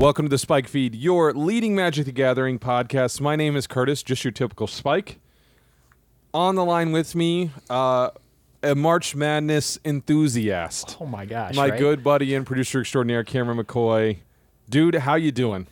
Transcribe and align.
Welcome 0.00 0.24
to 0.24 0.30
the 0.30 0.38
Spike 0.38 0.66
Feed, 0.66 0.94
your 0.94 1.34
leading 1.34 1.74
Magic 1.76 2.06
the 2.06 2.12
Gathering 2.12 2.58
podcast. 2.58 3.20
My 3.20 3.36
name 3.36 3.54
is 3.54 3.66
Curtis, 3.66 4.02
just 4.02 4.24
your 4.24 4.30
typical 4.32 4.66
Spike. 4.66 5.18
On 6.32 6.54
the 6.54 6.64
line 6.64 6.90
with 6.90 7.14
me, 7.14 7.50
uh, 7.68 8.08
a 8.62 8.74
March 8.74 9.14
Madness 9.14 9.78
enthusiast, 9.84 10.96
Oh 11.02 11.04
my 11.04 11.26
gosh! 11.26 11.54
my 11.54 11.68
right? 11.68 11.78
good 11.78 12.02
buddy 12.02 12.34
and 12.34 12.46
producer 12.46 12.80
extraordinaire, 12.80 13.24
Cameron 13.24 13.58
McCoy. 13.62 14.20
Dude, 14.70 14.94
how 14.94 15.16
you 15.16 15.32
doing? 15.32 15.66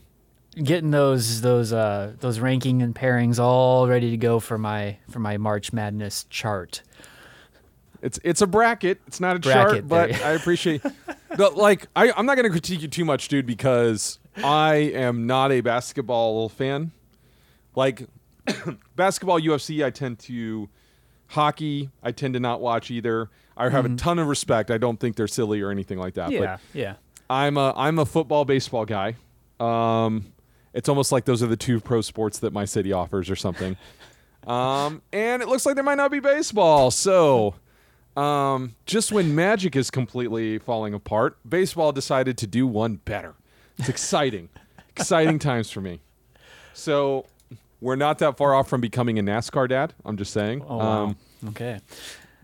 Getting 0.62 0.90
those 0.90 1.40
those 1.40 1.72
uh 1.72 2.12
those 2.20 2.38
ranking 2.38 2.82
and 2.82 2.94
pairings 2.94 3.38
all 3.38 3.88
ready 3.88 4.10
to 4.10 4.18
go 4.18 4.40
for 4.40 4.58
my 4.58 4.98
for 5.08 5.20
my 5.20 5.38
March 5.38 5.72
Madness 5.72 6.26
chart. 6.28 6.82
It's 8.02 8.20
it's 8.22 8.42
a 8.42 8.46
bracket. 8.46 9.00
It's 9.06 9.20
not 9.20 9.36
a 9.36 9.38
Bracket, 9.38 9.88
chart, 9.88 9.88
but 9.88 10.12
I 10.22 10.32
appreciate. 10.32 10.82
but 11.38 11.56
like, 11.56 11.86
I, 11.94 12.10
I'm 12.10 12.26
not 12.26 12.34
going 12.34 12.44
to 12.44 12.50
critique 12.50 12.82
you 12.82 12.88
too 12.88 13.04
much, 13.04 13.28
dude, 13.28 13.46
because 13.46 14.18
I 14.42 14.74
am 14.74 15.26
not 15.26 15.52
a 15.52 15.60
basketball 15.60 16.48
fan. 16.48 16.90
Like, 17.76 18.08
basketball, 18.96 19.40
UFC, 19.40 19.84
I 19.84 19.90
tend 19.90 20.18
to. 20.20 20.68
Hockey, 21.28 21.90
I 22.02 22.10
tend 22.10 22.34
to 22.34 22.40
not 22.40 22.60
watch 22.60 22.90
either. 22.90 23.28
I 23.54 23.68
have 23.68 23.84
a 23.84 23.94
ton 23.96 24.18
of 24.18 24.28
respect. 24.28 24.70
I 24.70 24.78
don't 24.78 24.98
think 24.98 25.14
they're 25.16 25.26
silly 25.26 25.60
or 25.60 25.70
anything 25.70 25.98
like 25.98 26.14
that. 26.14 26.30
Yeah, 26.30 26.56
yeah. 26.72 26.94
I'm 27.28 27.58
a 27.58 27.74
I'm 27.76 27.98
a 27.98 28.06
football 28.06 28.46
baseball 28.46 28.86
guy. 28.86 29.16
Um, 29.60 30.32
it's 30.72 30.88
almost 30.88 31.12
like 31.12 31.26
those 31.26 31.42
are 31.42 31.46
the 31.46 31.56
two 31.56 31.80
pro 31.80 32.00
sports 32.00 32.38
that 32.38 32.54
my 32.54 32.64
city 32.64 32.92
offers 32.92 33.30
or 33.30 33.36
something. 33.36 33.76
Um, 34.46 35.02
and 35.12 35.42
it 35.42 35.48
looks 35.48 35.66
like 35.66 35.74
there 35.74 35.84
might 35.84 35.96
not 35.96 36.10
be 36.10 36.20
baseball. 36.20 36.90
So, 36.90 37.56
um, 38.18 38.74
just 38.86 39.12
when 39.12 39.34
magic 39.34 39.76
is 39.76 39.90
completely 39.90 40.58
falling 40.58 40.94
apart, 40.94 41.38
baseball 41.48 41.92
decided 41.92 42.36
to 42.38 42.46
do 42.46 42.66
one 42.66 42.96
better. 42.96 43.34
It's 43.78 43.88
exciting, 43.88 44.48
exciting 44.88 45.38
times 45.38 45.70
for 45.70 45.80
me. 45.80 46.00
So, 46.74 47.26
we're 47.80 47.96
not 47.96 48.18
that 48.18 48.36
far 48.36 48.54
off 48.54 48.68
from 48.68 48.80
becoming 48.80 49.18
a 49.18 49.22
NASCAR 49.22 49.68
dad. 49.68 49.94
I'm 50.04 50.16
just 50.16 50.32
saying. 50.32 50.64
Oh 50.68 50.78
wow. 50.78 51.04
Um, 51.04 51.16
okay. 51.48 51.80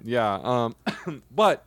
yeah. 0.02 0.38
Um, 0.42 0.76
but 1.30 1.64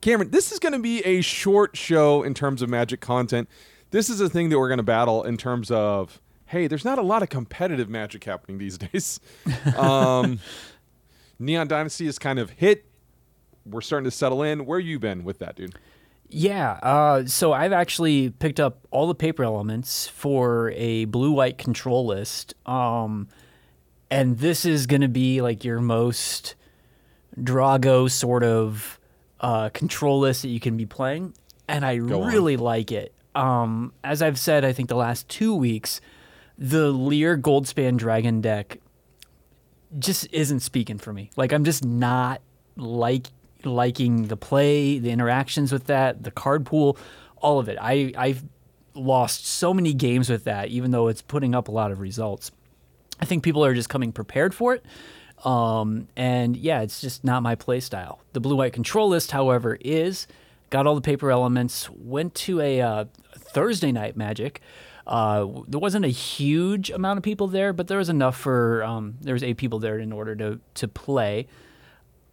Cameron, 0.00 0.30
this 0.30 0.52
is 0.52 0.58
going 0.58 0.72
to 0.72 0.78
be 0.78 1.00
a 1.00 1.20
short 1.20 1.76
show 1.76 2.22
in 2.22 2.34
terms 2.34 2.62
of 2.62 2.68
Magic 2.68 3.00
content. 3.00 3.48
This 3.90 4.08
is 4.08 4.20
a 4.20 4.28
thing 4.28 4.50
that 4.50 4.58
we're 4.58 4.68
going 4.68 4.78
to 4.78 4.84
battle 4.84 5.24
in 5.24 5.36
terms 5.36 5.70
of 5.70 6.20
hey, 6.46 6.68
there's 6.68 6.84
not 6.84 6.96
a 6.98 7.02
lot 7.02 7.24
of 7.24 7.28
competitive 7.28 7.88
Magic 7.88 8.22
happening 8.22 8.58
these 8.58 8.78
days. 8.92 9.20
Um, 9.76 10.38
Neon 11.38 11.68
Dynasty 11.68 12.06
is 12.06 12.18
kind 12.18 12.38
of 12.38 12.50
hit. 12.50 12.86
We're 13.64 13.80
starting 13.80 14.04
to 14.04 14.10
settle 14.10 14.42
in. 14.42 14.64
Where 14.66 14.78
you 14.78 14.98
been 14.98 15.24
with 15.24 15.38
that, 15.40 15.56
dude? 15.56 15.74
Yeah. 16.28 16.72
Uh, 16.82 17.24
so 17.26 17.52
I've 17.52 17.72
actually 17.72 18.30
picked 18.30 18.58
up 18.60 18.86
all 18.90 19.06
the 19.06 19.14
paper 19.14 19.44
elements 19.44 20.08
for 20.08 20.72
a 20.76 21.04
blue 21.06 21.32
white 21.32 21.58
control 21.58 22.06
list. 22.06 22.54
Um, 22.64 23.28
and 24.10 24.38
this 24.38 24.64
is 24.64 24.86
going 24.86 25.02
to 25.02 25.08
be 25.08 25.40
like 25.42 25.64
your 25.64 25.80
most 25.80 26.54
draw-go 27.42 28.08
sort 28.08 28.42
of 28.44 28.98
uh, 29.40 29.68
control 29.70 30.20
list 30.20 30.42
that 30.42 30.48
you 30.48 30.60
can 30.60 30.76
be 30.76 30.86
playing. 30.86 31.34
And 31.68 31.84
I 31.84 31.98
Go 31.98 32.22
on. 32.22 32.28
really 32.28 32.56
like 32.56 32.92
it. 32.92 33.12
Um, 33.34 33.92
as 34.02 34.22
I've 34.22 34.38
said, 34.38 34.64
I 34.64 34.72
think 34.72 34.88
the 34.88 34.96
last 34.96 35.28
two 35.28 35.54
weeks, 35.54 36.00
the 36.56 36.90
Lear 36.90 37.36
Goldspan 37.36 37.96
Dragon 37.98 38.40
deck 38.40 38.78
just 39.98 40.28
isn't 40.32 40.60
speaking 40.60 40.98
for 40.98 41.12
me. 41.12 41.30
Like 41.36 41.52
I'm 41.52 41.64
just 41.64 41.84
not 41.84 42.40
like 42.76 43.26
liking 43.64 44.28
the 44.28 44.36
play, 44.36 44.98
the 44.98 45.10
interactions 45.10 45.72
with 45.72 45.86
that, 45.86 46.22
the 46.22 46.30
card 46.30 46.66
pool, 46.66 46.98
all 47.36 47.58
of 47.58 47.68
it. 47.68 47.78
I 47.80 48.12
I've 48.16 48.44
lost 48.94 49.46
so 49.46 49.74
many 49.74 49.92
games 49.92 50.30
with 50.30 50.44
that, 50.44 50.68
even 50.68 50.90
though 50.90 51.08
it's 51.08 51.22
putting 51.22 51.54
up 51.54 51.68
a 51.68 51.72
lot 51.72 51.92
of 51.92 52.00
results. 52.00 52.50
I 53.20 53.24
think 53.24 53.42
people 53.42 53.64
are 53.64 53.74
just 53.74 53.88
coming 53.88 54.12
prepared 54.12 54.54
for 54.54 54.74
it. 54.74 54.84
Um, 55.44 56.08
and 56.16 56.56
yeah, 56.56 56.80
it's 56.80 57.00
just 57.00 57.24
not 57.24 57.42
my 57.42 57.54
play 57.54 57.80
style. 57.80 58.20
The 58.32 58.40
blue 58.40 58.56
white 58.56 58.72
control 58.72 59.08
list, 59.08 59.30
however, 59.32 59.78
is 59.80 60.26
got 60.70 60.86
all 60.86 60.94
the 60.94 61.00
paper 61.00 61.30
elements. 61.30 61.90
Went 61.90 62.34
to 62.36 62.60
a 62.60 62.80
uh, 62.80 63.04
Thursday 63.36 63.92
night 63.92 64.16
Magic. 64.16 64.60
Uh, 65.06 65.46
there 65.68 65.78
wasn't 65.78 66.04
a 66.04 66.08
huge 66.08 66.90
amount 66.90 67.16
of 67.16 67.22
people 67.22 67.46
there, 67.46 67.72
but 67.72 67.86
there 67.86 67.98
was 67.98 68.08
enough 68.08 68.36
for 68.36 68.82
um, 68.82 69.14
there 69.20 69.34
was 69.34 69.42
eight 69.42 69.56
people 69.56 69.78
there 69.78 69.98
in 69.98 70.12
order 70.12 70.34
to 70.36 70.60
to 70.74 70.88
play. 70.88 71.46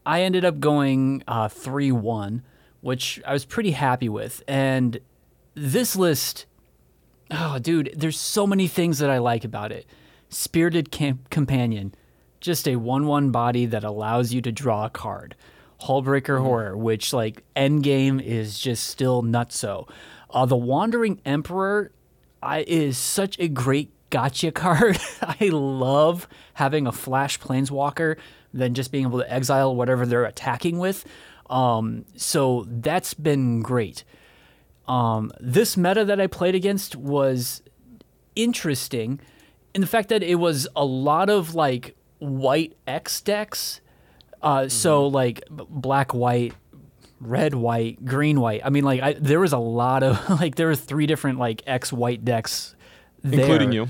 I 0.05 0.23
ended 0.23 0.43
up 0.43 0.59
going 0.59 1.23
uh, 1.27 1.49
three 1.49 1.91
one, 1.91 2.43
which 2.81 3.21
I 3.25 3.33
was 3.33 3.45
pretty 3.45 3.71
happy 3.71 4.09
with. 4.09 4.43
And 4.47 4.99
this 5.53 5.95
list, 5.95 6.45
oh 7.29 7.59
dude, 7.59 7.93
there's 7.95 8.19
so 8.19 8.47
many 8.47 8.67
things 8.67 8.99
that 8.99 9.09
I 9.09 9.19
like 9.19 9.43
about 9.45 9.71
it. 9.71 9.85
Spirited 10.29 10.89
Camp- 10.89 11.29
Companion, 11.29 11.93
just 12.39 12.67
a 12.67 12.75
one-one 12.77 13.29
body 13.29 13.67
that 13.67 13.83
allows 13.83 14.33
you 14.33 14.41
to 14.41 14.51
draw 14.51 14.85
a 14.85 14.89
card. 14.89 15.35
Hullbreaker 15.81 16.41
Horror, 16.41 16.75
which 16.75 17.13
like 17.13 17.43
endgame 17.55 18.21
is 18.21 18.57
just 18.57 18.87
still 18.87 19.21
nutso. 19.21 19.87
Uh, 20.31 20.45
the 20.45 20.57
Wandering 20.57 21.21
Emperor, 21.25 21.91
I 22.43 22.63
is 22.67 22.97
such 22.97 23.39
a 23.39 23.47
great 23.47 23.91
gotcha 24.09 24.51
card. 24.51 24.99
I 25.21 25.49
love 25.49 26.27
having 26.55 26.85
a 26.85 26.91
flash 26.91 27.39
planeswalker 27.39 28.17
than 28.53 28.73
just 28.73 28.91
being 28.91 29.05
able 29.05 29.19
to 29.19 29.31
exile 29.33 29.75
whatever 29.75 30.05
they're 30.05 30.25
attacking 30.25 30.77
with. 30.77 31.05
Um, 31.49 32.05
so 32.15 32.65
that's 32.67 33.13
been 33.13 33.61
great. 33.61 34.03
Um, 34.87 35.31
this 35.39 35.77
meta 35.77 36.05
that 36.05 36.19
I 36.19 36.27
played 36.27 36.55
against 36.55 36.95
was 36.95 37.63
interesting 38.35 39.19
in 39.73 39.81
the 39.81 39.87
fact 39.87 40.09
that 40.09 40.21
it 40.21 40.35
was 40.35 40.67
a 40.75 40.85
lot 40.85 41.29
of 41.29 41.55
like 41.55 41.95
white 42.19 42.75
X 42.85 43.21
decks. 43.21 43.81
Uh, 44.41 44.67
So 44.67 45.07
like 45.07 45.41
black, 45.49 46.13
white, 46.13 46.53
red, 47.27 47.53
white, 47.55 48.03
green, 48.05 48.39
white. 48.39 48.61
I 48.63 48.69
mean, 48.69 48.83
like 48.83 49.01
I, 49.01 49.13
there 49.13 49.39
was 49.39 49.53
a 49.53 49.57
lot 49.57 50.03
of 50.03 50.29
like 50.41 50.55
there 50.55 50.67
were 50.67 50.75
three 50.75 51.05
different 51.07 51.39
like 51.39 51.61
X 51.65 51.91
white 51.93 52.23
decks, 52.25 52.75
Including 53.23 53.71
you. 53.71 53.87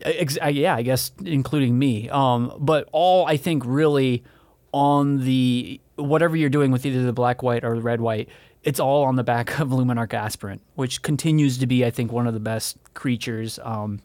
Ex- 0.00 0.38
I- 0.40 0.48
yeah, 0.50 0.74
I 0.74 0.82
guess 0.82 1.10
including 1.24 1.78
me. 1.78 2.08
Um, 2.10 2.52
but 2.58 2.88
all 2.92 3.26
I 3.26 3.36
think 3.36 3.62
really 3.66 4.24
on 4.72 5.24
the 5.24 5.80
whatever 5.96 6.36
you're 6.36 6.50
doing 6.50 6.70
with 6.70 6.86
either 6.86 7.02
the 7.02 7.12
black 7.12 7.42
white 7.42 7.64
or 7.64 7.74
the 7.76 7.82
red 7.82 8.00
white, 8.00 8.28
it's 8.62 8.78
all 8.80 9.04
on 9.04 9.16
the 9.16 9.24
back 9.24 9.58
of 9.58 9.68
Luminarch 9.68 10.14
Aspirant, 10.14 10.62
which 10.76 11.02
continues 11.02 11.58
to 11.58 11.66
be 11.66 11.84
I 11.84 11.90
think 11.90 12.12
one 12.12 12.26
of 12.26 12.34
the 12.34 12.40
best 12.40 12.76
creatures 12.94 13.58
um, 13.62 14.00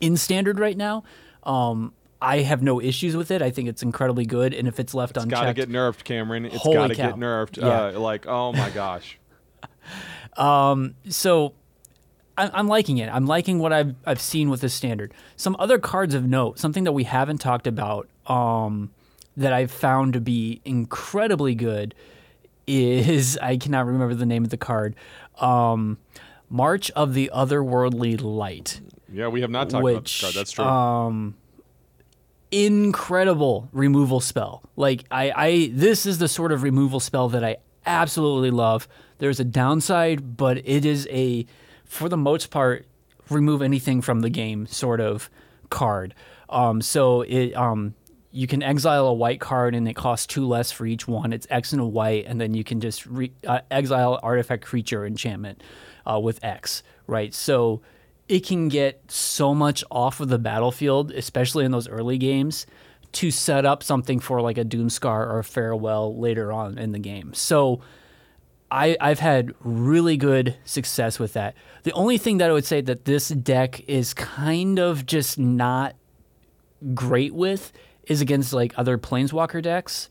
in 0.00 0.16
standard 0.16 0.58
right 0.58 0.76
now. 0.76 1.04
Um, 1.42 1.92
I 2.20 2.38
have 2.40 2.62
no 2.62 2.80
issues 2.80 3.16
with 3.16 3.30
it. 3.30 3.42
I 3.42 3.50
think 3.50 3.68
it's 3.68 3.82
incredibly 3.82 4.24
good, 4.24 4.54
and 4.54 4.66
if 4.66 4.80
it's 4.80 4.94
left 4.94 5.16
It's 5.16 5.24
unchecked, 5.24 5.42
got 5.42 5.46
to 5.48 5.54
get 5.54 5.68
nerfed, 5.68 6.04
Cameron. 6.04 6.46
It's 6.46 6.56
Holy 6.56 6.76
got 6.76 6.86
to 6.88 6.94
cow. 6.94 7.10
get 7.10 7.16
nerfed. 7.18 7.56
Yeah. 7.58 7.96
Uh, 7.96 8.00
like, 8.00 8.26
oh 8.26 8.52
my 8.52 8.70
gosh. 8.70 9.18
so 10.36 11.52
I- 12.36 12.50
I'm 12.52 12.66
liking 12.68 12.98
it. 12.98 13.08
I'm 13.12 13.26
liking 13.26 13.58
what 13.58 13.72
I've 13.72 13.94
I've 14.06 14.20
seen 14.20 14.50
with 14.50 14.60
this 14.60 14.74
standard. 14.74 15.12
Some 15.36 15.56
other 15.58 15.78
cards 15.78 16.14
of 16.14 16.24
note, 16.26 16.58
something 16.58 16.84
that 16.84 16.92
we 16.92 17.04
haven't 17.04 17.38
talked 17.38 17.66
about, 17.66 18.08
um, 18.26 18.90
that 19.36 19.52
I've 19.52 19.70
found 19.70 20.12
to 20.14 20.20
be 20.20 20.60
incredibly 20.64 21.54
good, 21.54 21.94
is 22.66 23.38
I 23.42 23.56
cannot 23.56 23.86
remember 23.86 24.14
the 24.14 24.26
name 24.26 24.44
of 24.44 24.50
the 24.50 24.56
card. 24.56 24.96
Um, 25.38 25.98
March 26.48 26.90
of 26.92 27.14
the 27.14 27.30
Otherworldly 27.34 28.20
Light 28.22 28.80
Yeah, 29.12 29.28
we 29.28 29.40
have 29.40 29.50
not 29.50 29.70
talked 29.70 29.82
about 29.88 30.04
this 30.04 30.12
which 30.14 30.20
card. 30.22 30.34
That's 30.34 30.52
true. 30.52 30.64
um 30.64 31.34
incredible 32.54 33.68
removal 33.72 34.20
spell 34.20 34.62
like 34.76 35.04
i 35.10 35.32
i 35.34 35.70
this 35.72 36.06
is 36.06 36.18
the 36.18 36.28
sort 36.28 36.52
of 36.52 36.62
removal 36.62 37.00
spell 37.00 37.28
that 37.28 37.42
i 37.42 37.56
absolutely 37.84 38.50
love 38.50 38.86
there's 39.18 39.40
a 39.40 39.44
downside 39.44 40.36
but 40.36 40.58
it 40.58 40.84
is 40.84 41.08
a 41.10 41.44
for 41.84 42.08
the 42.08 42.16
most 42.16 42.50
part 42.50 42.86
remove 43.28 43.60
anything 43.60 44.00
from 44.00 44.20
the 44.20 44.30
game 44.30 44.66
sort 44.66 45.00
of 45.00 45.28
card 45.68 46.14
um 46.48 46.80
so 46.80 47.22
it 47.22 47.52
um 47.54 47.92
you 48.30 48.48
can 48.48 48.64
exile 48.64 49.06
a 49.06 49.12
white 49.12 49.40
card 49.40 49.76
and 49.76 49.86
it 49.88 49.94
costs 49.94 50.26
two 50.26 50.44
less 50.44 50.72
for 50.72 50.86
each 50.86 51.06
one. 51.06 51.32
It's 51.32 51.46
X 51.50 51.72
and 51.72 51.80
a 51.80 51.84
white, 51.84 52.26
and 52.26 52.40
then 52.40 52.52
you 52.52 52.64
can 52.64 52.80
just 52.80 53.06
re- 53.06 53.30
uh, 53.46 53.60
exile 53.70 54.18
artifact 54.24 54.64
creature 54.64 55.06
enchantment 55.06 55.62
uh, 56.04 56.18
with 56.18 56.42
X, 56.42 56.82
right? 57.06 57.32
So 57.32 57.80
it 58.28 58.46
can 58.46 58.68
get 58.68 59.02
so 59.10 59.54
much 59.54 59.84
off 59.90 60.20
of 60.20 60.28
the 60.28 60.38
battlefield, 60.38 61.10
especially 61.12 61.64
in 61.64 61.70
those 61.70 61.88
early 61.88 62.18
games, 62.18 62.66
to 63.12 63.30
set 63.30 63.64
up 63.64 63.82
something 63.82 64.18
for 64.18 64.40
like 64.40 64.58
a 64.58 64.64
Doomskar 64.64 65.26
or 65.26 65.38
a 65.38 65.44
Farewell 65.44 66.18
later 66.18 66.52
on 66.52 66.78
in 66.78 66.92
the 66.92 66.98
game. 66.98 67.34
So 67.34 67.80
I, 68.70 68.96
I've 69.00 69.20
had 69.20 69.54
really 69.60 70.16
good 70.16 70.56
success 70.64 71.18
with 71.18 71.34
that. 71.34 71.54
The 71.84 71.92
only 71.92 72.18
thing 72.18 72.38
that 72.38 72.50
I 72.50 72.52
would 72.52 72.64
say 72.64 72.80
that 72.80 73.04
this 73.04 73.28
deck 73.28 73.88
is 73.88 74.14
kind 74.14 74.78
of 74.78 75.06
just 75.06 75.38
not 75.38 75.94
great 76.92 77.34
with 77.34 77.72
is 78.04 78.20
against 78.20 78.52
like 78.52 78.74
other 78.76 78.98
planeswalker 78.98 79.62
decks. 79.62 80.08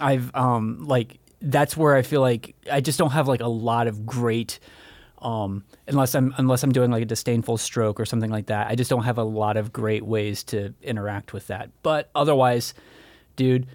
I've 0.00 0.34
um 0.34 0.84
like 0.86 1.18
that's 1.42 1.76
where 1.76 1.94
I 1.94 2.02
feel 2.02 2.20
like 2.20 2.54
I 2.70 2.80
just 2.80 2.98
don't 2.98 3.10
have 3.10 3.28
like 3.28 3.40
a 3.40 3.48
lot 3.48 3.86
of 3.86 4.06
great 4.06 4.58
Um, 5.22 5.64
unless 5.88 6.14
I'm 6.14 6.34
unless 6.36 6.62
I'm 6.62 6.72
doing 6.72 6.90
like 6.90 7.02
a 7.02 7.06
disdainful 7.06 7.56
stroke 7.56 7.98
or 7.98 8.04
something 8.04 8.30
like 8.30 8.46
that, 8.46 8.66
I 8.68 8.74
just 8.74 8.90
don't 8.90 9.04
have 9.04 9.18
a 9.18 9.24
lot 9.24 9.56
of 9.56 9.72
great 9.72 10.04
ways 10.04 10.44
to 10.44 10.74
interact 10.82 11.32
with 11.32 11.46
that. 11.46 11.70
But 11.82 12.10
otherwise, 12.14 12.74
dude, 13.34 13.66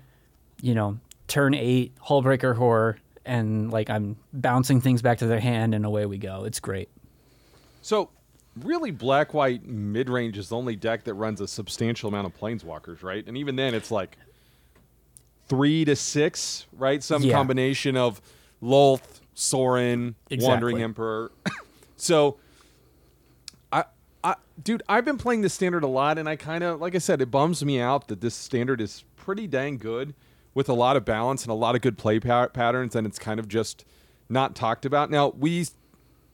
you 0.61 0.75
know, 0.75 0.99
turn 1.27 1.53
eight, 1.55 1.93
Hullbreaker 2.07 2.55
horror, 2.55 2.97
and 3.25 3.71
like 3.71 3.89
I'm 3.89 4.17
bouncing 4.33 4.81
things 4.81 5.01
back 5.01 5.17
to 5.19 5.27
their 5.27 5.39
hand, 5.39 5.73
and 5.73 5.83
away 5.85 6.05
we 6.05 6.17
go. 6.19 6.43
It's 6.43 6.59
great. 6.59 6.89
So, 7.81 8.11
really, 8.61 8.91
black 8.91 9.33
white 9.33 9.65
mid 9.65 10.09
range 10.09 10.37
is 10.37 10.49
the 10.49 10.55
only 10.57 10.75
deck 10.75 11.05
that 11.05 11.15
runs 11.15 11.41
a 11.41 11.47
substantial 11.47 12.07
amount 12.09 12.27
of 12.27 12.39
planeswalkers, 12.39 13.01
right? 13.01 13.25
And 13.25 13.35
even 13.35 13.55
then, 13.55 13.73
it's 13.73 13.89
like 13.89 14.15
three 15.47 15.85
to 15.85 15.95
six, 15.95 16.67
right? 16.71 17.01
Some 17.03 17.23
Yeah. 17.23 17.35
combination 17.35 17.97
of 17.97 18.21
Lolth, 18.61 19.21
Sorin, 19.41 20.15
Wandering 20.31 20.81
Emperor. 20.81 21.31
so, 21.97 22.37
I, 23.71 23.85
I, 24.23 24.35
dude, 24.61 24.83
I've 24.87 25.05
been 25.05 25.17
playing 25.17 25.41
this 25.41 25.53
standard 25.53 25.83
a 25.83 25.87
lot, 25.87 26.17
and 26.17 26.29
I 26.29 26.35
kind 26.35 26.63
of, 26.63 26.79
like 26.79 26.95
I 26.95 26.99
said, 26.99 27.21
it 27.21 27.31
bums 27.31 27.63
me 27.65 27.79
out 27.79 28.07
that 28.07 28.21
this 28.21 28.35
standard 28.35 28.79
is 28.81 29.03
pretty 29.15 29.47
dang 29.47 29.77
good 29.77 30.13
with 30.53 30.69
a 30.69 30.73
lot 30.73 30.95
of 30.95 31.05
balance 31.05 31.43
and 31.43 31.51
a 31.51 31.55
lot 31.55 31.75
of 31.75 31.81
good 31.81 31.97
play 31.97 32.19
pa- 32.19 32.47
patterns, 32.47 32.95
and 32.95 33.07
it's 33.07 33.17
kind 33.17 33.39
of 33.39 33.47
just 33.47 33.85
not 34.29 34.55
talked 34.55 34.85
about. 34.85 35.09
Now, 35.09 35.29
we 35.29 35.65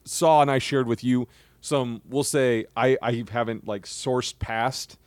saw 0.04 0.42
and 0.42 0.50
I 0.50 0.57
shared 0.57 0.88
with 0.88 1.04
you 1.04 1.27
some 1.59 2.01
we'll 2.07 2.24
say 2.24 2.65
I, 2.77 2.98
I 3.01 3.25
haven't 3.30 3.68
like 3.68 3.83
sourced 3.86 4.38
past 4.39 4.98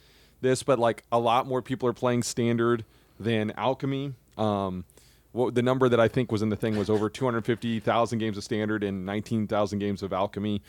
this, 0.41 0.63
but 0.63 0.79
like 0.79 1.05
a 1.11 1.19
lot 1.19 1.47
more 1.47 1.63
people 1.63 1.89
are 1.89 1.95
playing 1.95 2.23
standard 2.23 2.85
than 3.19 3.53
alchemy. 3.57 4.15
Um 4.37 4.85
what 5.33 5.55
the 5.55 5.63
number 5.63 5.89
that 5.89 6.01
I 6.01 6.09
think 6.09 6.33
was 6.33 6.43
in 6.43 6.49
the 6.49 6.57
thing 6.57 6.77
was 6.77 6.91
over 6.91 7.09
250,000 7.09 8.19
games 8.19 8.37
of 8.37 8.45
standard 8.45 8.83
and 8.83 9.07
19,000 9.07 9.79
games 9.79 10.03
of 10.03 10.13
alchemy. 10.13 10.63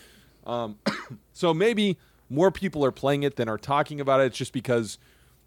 Um, 0.46 0.78
so 1.34 1.54
maybe 1.54 1.98
more 2.30 2.52
people 2.52 2.86
are 2.86 2.92
playing 2.92 3.24
it 3.24 3.36
than 3.36 3.50
are 3.50 3.58
talking 3.58 4.00
about 4.00 4.22
it. 4.22 4.26
It's 4.26 4.38
just 4.38 4.54
because 4.54 4.98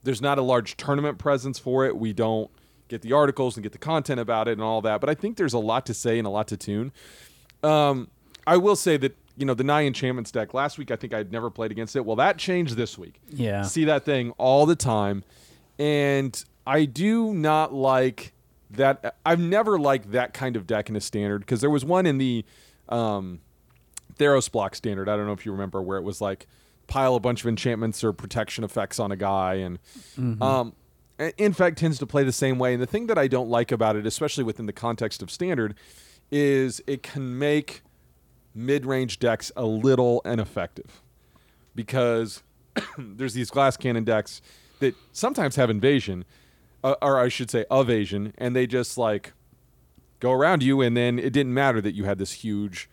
there's 0.03 0.21
not 0.21 0.39
a 0.39 0.43
large 0.43 0.77
tournament 0.77 1.19
presence 1.19 1.59
for 1.59 1.87
it. 1.87 1.97
We 1.97 2.13
don't 2.13 2.51
get 2.89 3.03
the 3.03 3.13
articles 3.13 3.57
and 3.57 3.63
get 3.63 3.73
the 3.73 3.79
content 3.79 4.21
about 4.21 4.49
it 4.49 4.53
and 4.53 4.63
all 4.63 4.83
that. 4.83 5.01
But 5.01 5.09
I 5.09 5.15
think 5.15 5.37
there's 5.37 5.55
a 5.55 5.59
lot 5.59 5.87
to 5.87 5.95
say 5.95 6.19
and 6.19 6.27
a 6.27 6.31
lot 6.31 6.49
to 6.49 6.57
tune. 6.57 6.93
Um, 7.63 8.09
I 8.47 8.59
will 8.59 8.77
say 8.77 8.97
that 8.99 9.17
you 9.37 9.47
know 9.47 9.55
the 9.55 9.65
Naya 9.65 9.87
enchantments 9.87 10.31
deck 10.31 10.55
last 10.55 10.77
week. 10.77 10.91
I 10.91 10.97
think 10.97 11.15
I'd 11.15 11.33
never 11.33 11.51
played 11.51 11.71
against 11.71 11.97
it. 11.97 12.05
Well, 12.05 12.17
that 12.17 12.37
changed 12.37 12.77
this 12.77 12.99
week. 12.99 13.21
Yeah. 13.31 13.63
see 13.63 13.85
that 13.87 14.05
thing 14.05 14.33
all 14.33 14.67
the 14.67 14.77
time, 14.77 15.25
and 15.79 16.45
I 16.67 16.85
do 16.85 17.33
not 17.33 17.73
like 17.73 18.34
that. 18.71 19.17
I've 19.25 19.41
never 19.41 19.79
liked 19.79 20.13
that 20.13 20.35
kind 20.35 20.57
of 20.57 20.67
deck 20.67 20.89
in 20.89 20.97
a 20.97 21.01
standard 21.01 21.41
because 21.41 21.61
there 21.61 21.71
was 21.71 21.85
one 21.85 22.07
in 22.07 22.19
the 22.19 22.45
um, 22.89 23.41
Theros 24.19 24.51
block 24.51 24.75
standard. 24.75 25.09
I 25.09 25.17
don't 25.17 25.27
know 25.27 25.33
if 25.33 25.45
you 25.47 25.53
remember 25.53 25.81
where 25.83 25.99
it 25.99 26.03
was 26.05 26.21
like 26.21 26.47
pile 26.87 27.15
a 27.15 27.21
bunch 27.21 27.41
of 27.43 27.49
enchantments 27.49 28.05
or 28.05 28.13
protection 28.13 28.63
effects 28.65 28.99
on 28.99 29.11
a 29.13 29.17
guy, 29.17 29.55
and 29.55 29.79
um, 30.43 30.75
i- 31.19 31.33
Infect 31.39 31.79
tends 31.79 31.99
to 31.99 32.07
play 32.07 32.25
the 32.25 32.33
same 32.33 32.59
way. 32.59 32.75
And 32.75 32.83
the 32.83 32.87
thing 32.87 33.07
that 33.07 33.17
I 33.19 33.27
don't 33.29 33.49
like 33.49 33.73
about 33.73 33.97
it, 33.97 34.07
especially 34.07 34.45
within 34.45 34.67
the 34.67 34.73
context 34.73 35.23
of 35.23 35.31
standard, 35.31 35.75
is 36.31 36.83
it 36.87 37.03
can 37.03 37.39
make 37.39 37.83
mid-range 38.55 39.19
decks 39.19 39.51
a 39.57 39.65
little 39.65 40.21
ineffective 40.25 41.03
because 41.75 42.43
there's 42.99 43.35
these 43.35 43.51
glass 43.51 43.77
cannon 43.77 44.05
decks 44.05 44.41
that 44.81 44.95
sometimes 45.13 45.57
have 45.57 45.71
invasion, 45.71 46.25
uh, 46.85 46.95
or 47.03 47.19
I 47.19 47.29
should 47.29 47.51
say 47.51 47.65
of 47.71 47.91
Asian, 47.91 48.33
and 48.39 48.55
they 48.55 48.69
just 48.69 48.97
like 48.97 49.33
go 50.21 50.31
around 50.31 50.63
you, 50.63 50.81
and 50.81 50.97
then 50.97 51.19
it 51.19 51.33
didn't 51.33 51.55
matter 51.55 51.81
that 51.81 51.95
you 51.95 52.05
had 52.05 52.19
this 52.19 52.33
huge 52.33 52.89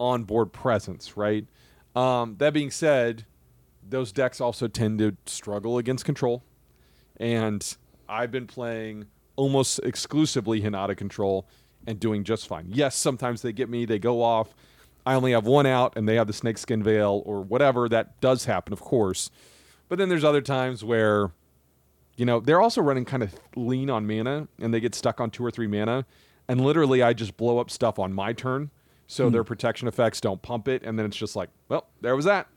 onboard 0.00 0.52
presence, 0.52 1.16
right? 1.16 1.46
Um, 1.94 2.36
that 2.38 2.52
being 2.52 2.70
said, 2.70 3.26
those 3.88 4.10
decks 4.10 4.40
also 4.40 4.66
tend 4.66 4.98
to 4.98 5.16
struggle 5.26 5.78
against 5.78 6.04
control, 6.04 6.42
and 7.18 7.76
I've 8.08 8.32
been 8.32 8.46
playing 8.46 9.06
almost 9.36 9.78
exclusively 9.84 10.60
Hinata 10.60 10.96
control 10.96 11.46
and 11.86 12.00
doing 12.00 12.24
just 12.24 12.48
fine. 12.48 12.66
Yes, 12.68 12.96
sometimes 12.96 13.42
they 13.42 13.52
get 13.52 13.68
me, 13.68 13.84
they 13.84 13.98
go 13.98 14.22
off. 14.22 14.54
I 15.06 15.14
only 15.14 15.32
have 15.32 15.46
one 15.46 15.64
out, 15.64 15.94
and 15.96 16.08
they 16.08 16.16
have 16.16 16.26
the 16.26 16.32
snakeskin 16.32 16.82
veil 16.82 17.22
or 17.24 17.40
whatever. 17.40 17.88
That 17.88 18.20
does 18.20 18.44
happen, 18.44 18.72
of 18.72 18.80
course. 18.80 19.30
But 19.88 19.98
then 19.98 20.08
there's 20.10 20.24
other 20.24 20.42
times 20.42 20.84
where, 20.84 21.30
you 22.18 22.26
know, 22.26 22.40
they're 22.40 22.60
also 22.60 22.82
running 22.82 23.04
kind 23.04 23.22
of 23.22 23.34
lean 23.56 23.88
on 23.88 24.06
mana, 24.06 24.48
and 24.60 24.74
they 24.74 24.80
get 24.80 24.94
stuck 24.94 25.20
on 25.20 25.30
two 25.30 25.44
or 25.46 25.50
three 25.50 25.68
mana, 25.68 26.04
and 26.48 26.60
literally 26.60 27.02
I 27.02 27.12
just 27.12 27.36
blow 27.36 27.58
up 27.58 27.70
stuff 27.70 27.98
on 27.98 28.12
my 28.12 28.32
turn, 28.32 28.70
so 29.06 29.30
their 29.30 29.44
protection 29.44 29.88
effects 29.88 30.20
don't 30.20 30.42
pump 30.42 30.68
it, 30.68 30.82
and 30.82 30.98
then 30.98 31.06
it's 31.06 31.16
just 31.16 31.36
like, 31.36 31.48
well, 31.68 31.86
there 32.00 32.14
was 32.14 32.26
that. 32.26 32.48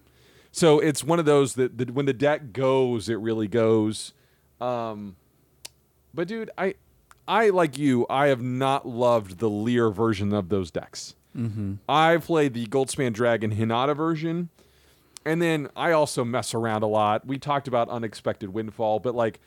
So 0.51 0.79
it's 0.79 1.03
one 1.03 1.19
of 1.19 1.25
those 1.25 1.53
that, 1.55 1.77
that 1.77 1.91
when 1.91 2.07
the 2.07 2.13
deck 2.13 2.51
goes, 2.51 3.07
it 3.07 3.15
really 3.15 3.47
goes. 3.47 4.13
Um, 4.59 5.15
but 6.13 6.27
dude, 6.27 6.49
I, 6.57 6.75
I 7.27 7.49
like 7.49 7.77
you, 7.77 8.05
I 8.09 8.27
have 8.27 8.41
not 8.41 8.87
loved 8.87 9.37
the 9.37 9.49
Lear 9.49 9.91
version 9.91 10.33
of 10.33 10.49
those 10.49 10.71
decks. 10.71 11.15
Mm-hmm. 11.37 11.75
I 11.87 12.17
played 12.17 12.53
the 12.53 12.65
Goldspan 12.65 13.13
Dragon 13.13 13.55
Hinata 13.55 13.95
version, 13.95 14.49
and 15.25 15.41
then 15.41 15.69
I 15.75 15.91
also 15.91 16.23
mess 16.23 16.53
around 16.53 16.83
a 16.83 16.87
lot. 16.87 17.25
We 17.25 17.37
talked 17.37 17.67
about 17.67 17.89
unexpected 17.89 18.53
windfall, 18.53 18.99
but 18.99 19.15
like, 19.15 19.39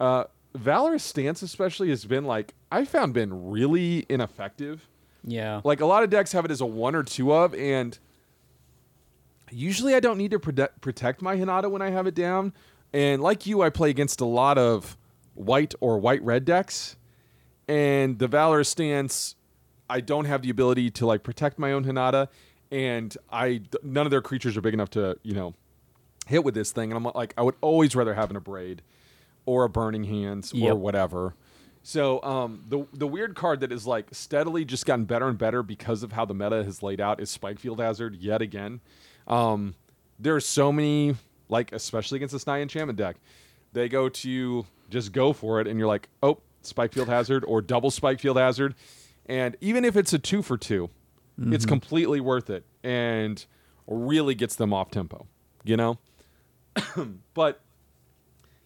uh, 0.00 0.24
Valorous 0.54 1.04
Stance 1.04 1.42
especially 1.42 1.90
has 1.90 2.04
been 2.04 2.24
like 2.24 2.54
I 2.70 2.84
found 2.84 3.14
been 3.14 3.50
really 3.50 4.06
ineffective. 4.08 4.88
Yeah. 5.24 5.60
Like 5.64 5.80
a 5.80 5.86
lot 5.86 6.02
of 6.02 6.10
decks 6.10 6.32
have 6.32 6.44
it 6.44 6.50
as 6.50 6.60
a 6.60 6.66
one 6.66 6.94
or 6.94 7.02
two 7.02 7.32
of, 7.32 7.54
and 7.54 7.98
usually 9.50 9.94
I 9.94 10.00
don't 10.00 10.18
need 10.18 10.30
to 10.30 10.38
protect 10.38 10.80
protect 10.80 11.22
my 11.22 11.36
Hinata 11.36 11.70
when 11.70 11.82
I 11.82 11.90
have 11.90 12.06
it 12.06 12.14
down. 12.14 12.52
And 12.92 13.22
like 13.22 13.46
you, 13.46 13.62
I 13.62 13.70
play 13.70 13.90
against 13.90 14.20
a 14.20 14.24
lot 14.24 14.56
of 14.56 14.96
white 15.34 15.74
or 15.80 15.98
white 15.98 16.22
red 16.22 16.44
decks, 16.44 16.96
and 17.68 18.18
the 18.18 18.28
Valor 18.28 18.64
stance, 18.64 19.36
I 19.90 20.00
don't 20.00 20.24
have 20.24 20.42
the 20.42 20.50
ability 20.50 20.90
to 20.92 21.06
like 21.06 21.22
protect 21.22 21.58
my 21.58 21.72
own 21.72 21.84
Hinata, 21.84 22.28
and 22.70 23.16
I 23.30 23.62
none 23.82 24.06
of 24.06 24.10
their 24.10 24.22
creatures 24.22 24.56
are 24.56 24.60
big 24.60 24.74
enough 24.74 24.90
to 24.90 25.18
you 25.22 25.34
know 25.34 25.54
hit 26.26 26.44
with 26.44 26.54
this 26.54 26.72
thing. 26.72 26.92
And 26.92 26.96
I'm 27.06 27.12
like, 27.14 27.34
I 27.38 27.42
would 27.42 27.56
always 27.60 27.96
rather 27.96 28.14
have 28.14 28.30
an 28.30 28.36
Abrade 28.36 28.80
or 29.46 29.64
a 29.64 29.68
Burning 29.68 30.04
Hands 30.04 30.52
or 30.52 30.74
whatever. 30.74 31.34
So 31.82 32.22
um, 32.22 32.64
the 32.68 32.86
the 32.92 33.06
weird 33.06 33.34
card 33.34 33.60
that 33.60 33.72
is 33.72 33.86
like 33.86 34.08
steadily 34.12 34.64
just 34.64 34.84
gotten 34.84 35.04
better 35.04 35.28
and 35.28 35.38
better 35.38 35.62
because 35.62 36.02
of 36.02 36.12
how 36.12 36.24
the 36.24 36.34
meta 36.34 36.64
has 36.64 36.82
laid 36.82 37.00
out 37.00 37.20
is 37.20 37.36
Spikefield 37.36 37.78
Hazard 37.78 38.16
yet 38.16 38.42
again. 38.42 38.80
Um, 39.26 39.74
there 40.18 40.34
are 40.34 40.40
so 40.40 40.70
many 40.70 41.14
like 41.48 41.72
especially 41.72 42.16
against 42.16 42.32
this 42.32 42.46
Naya 42.46 42.62
Enchantment 42.62 42.98
deck, 42.98 43.16
they 43.72 43.88
go 43.88 44.08
to 44.08 44.66
just 44.90 45.12
go 45.12 45.32
for 45.32 45.60
it, 45.60 45.66
and 45.66 45.78
you're 45.78 45.88
like, 45.88 46.08
oh, 46.22 46.38
Spikefield 46.62 47.06
Hazard 47.06 47.44
or 47.46 47.60
double 47.62 47.90
Spikefield 47.90 48.36
Hazard, 48.36 48.74
and 49.26 49.56
even 49.60 49.84
if 49.84 49.96
it's 49.96 50.12
a 50.12 50.18
two 50.18 50.42
for 50.42 50.58
2 51.38 51.52
it's 51.52 51.64
mm-hmm. 51.64 51.70
completely 51.70 52.20
worth 52.20 52.50
it 52.50 52.64
and 52.82 53.44
really 53.86 54.34
gets 54.34 54.56
them 54.56 54.72
off 54.72 54.90
tempo, 54.90 55.26
you 55.64 55.76
know. 55.76 55.98
but 57.34 57.60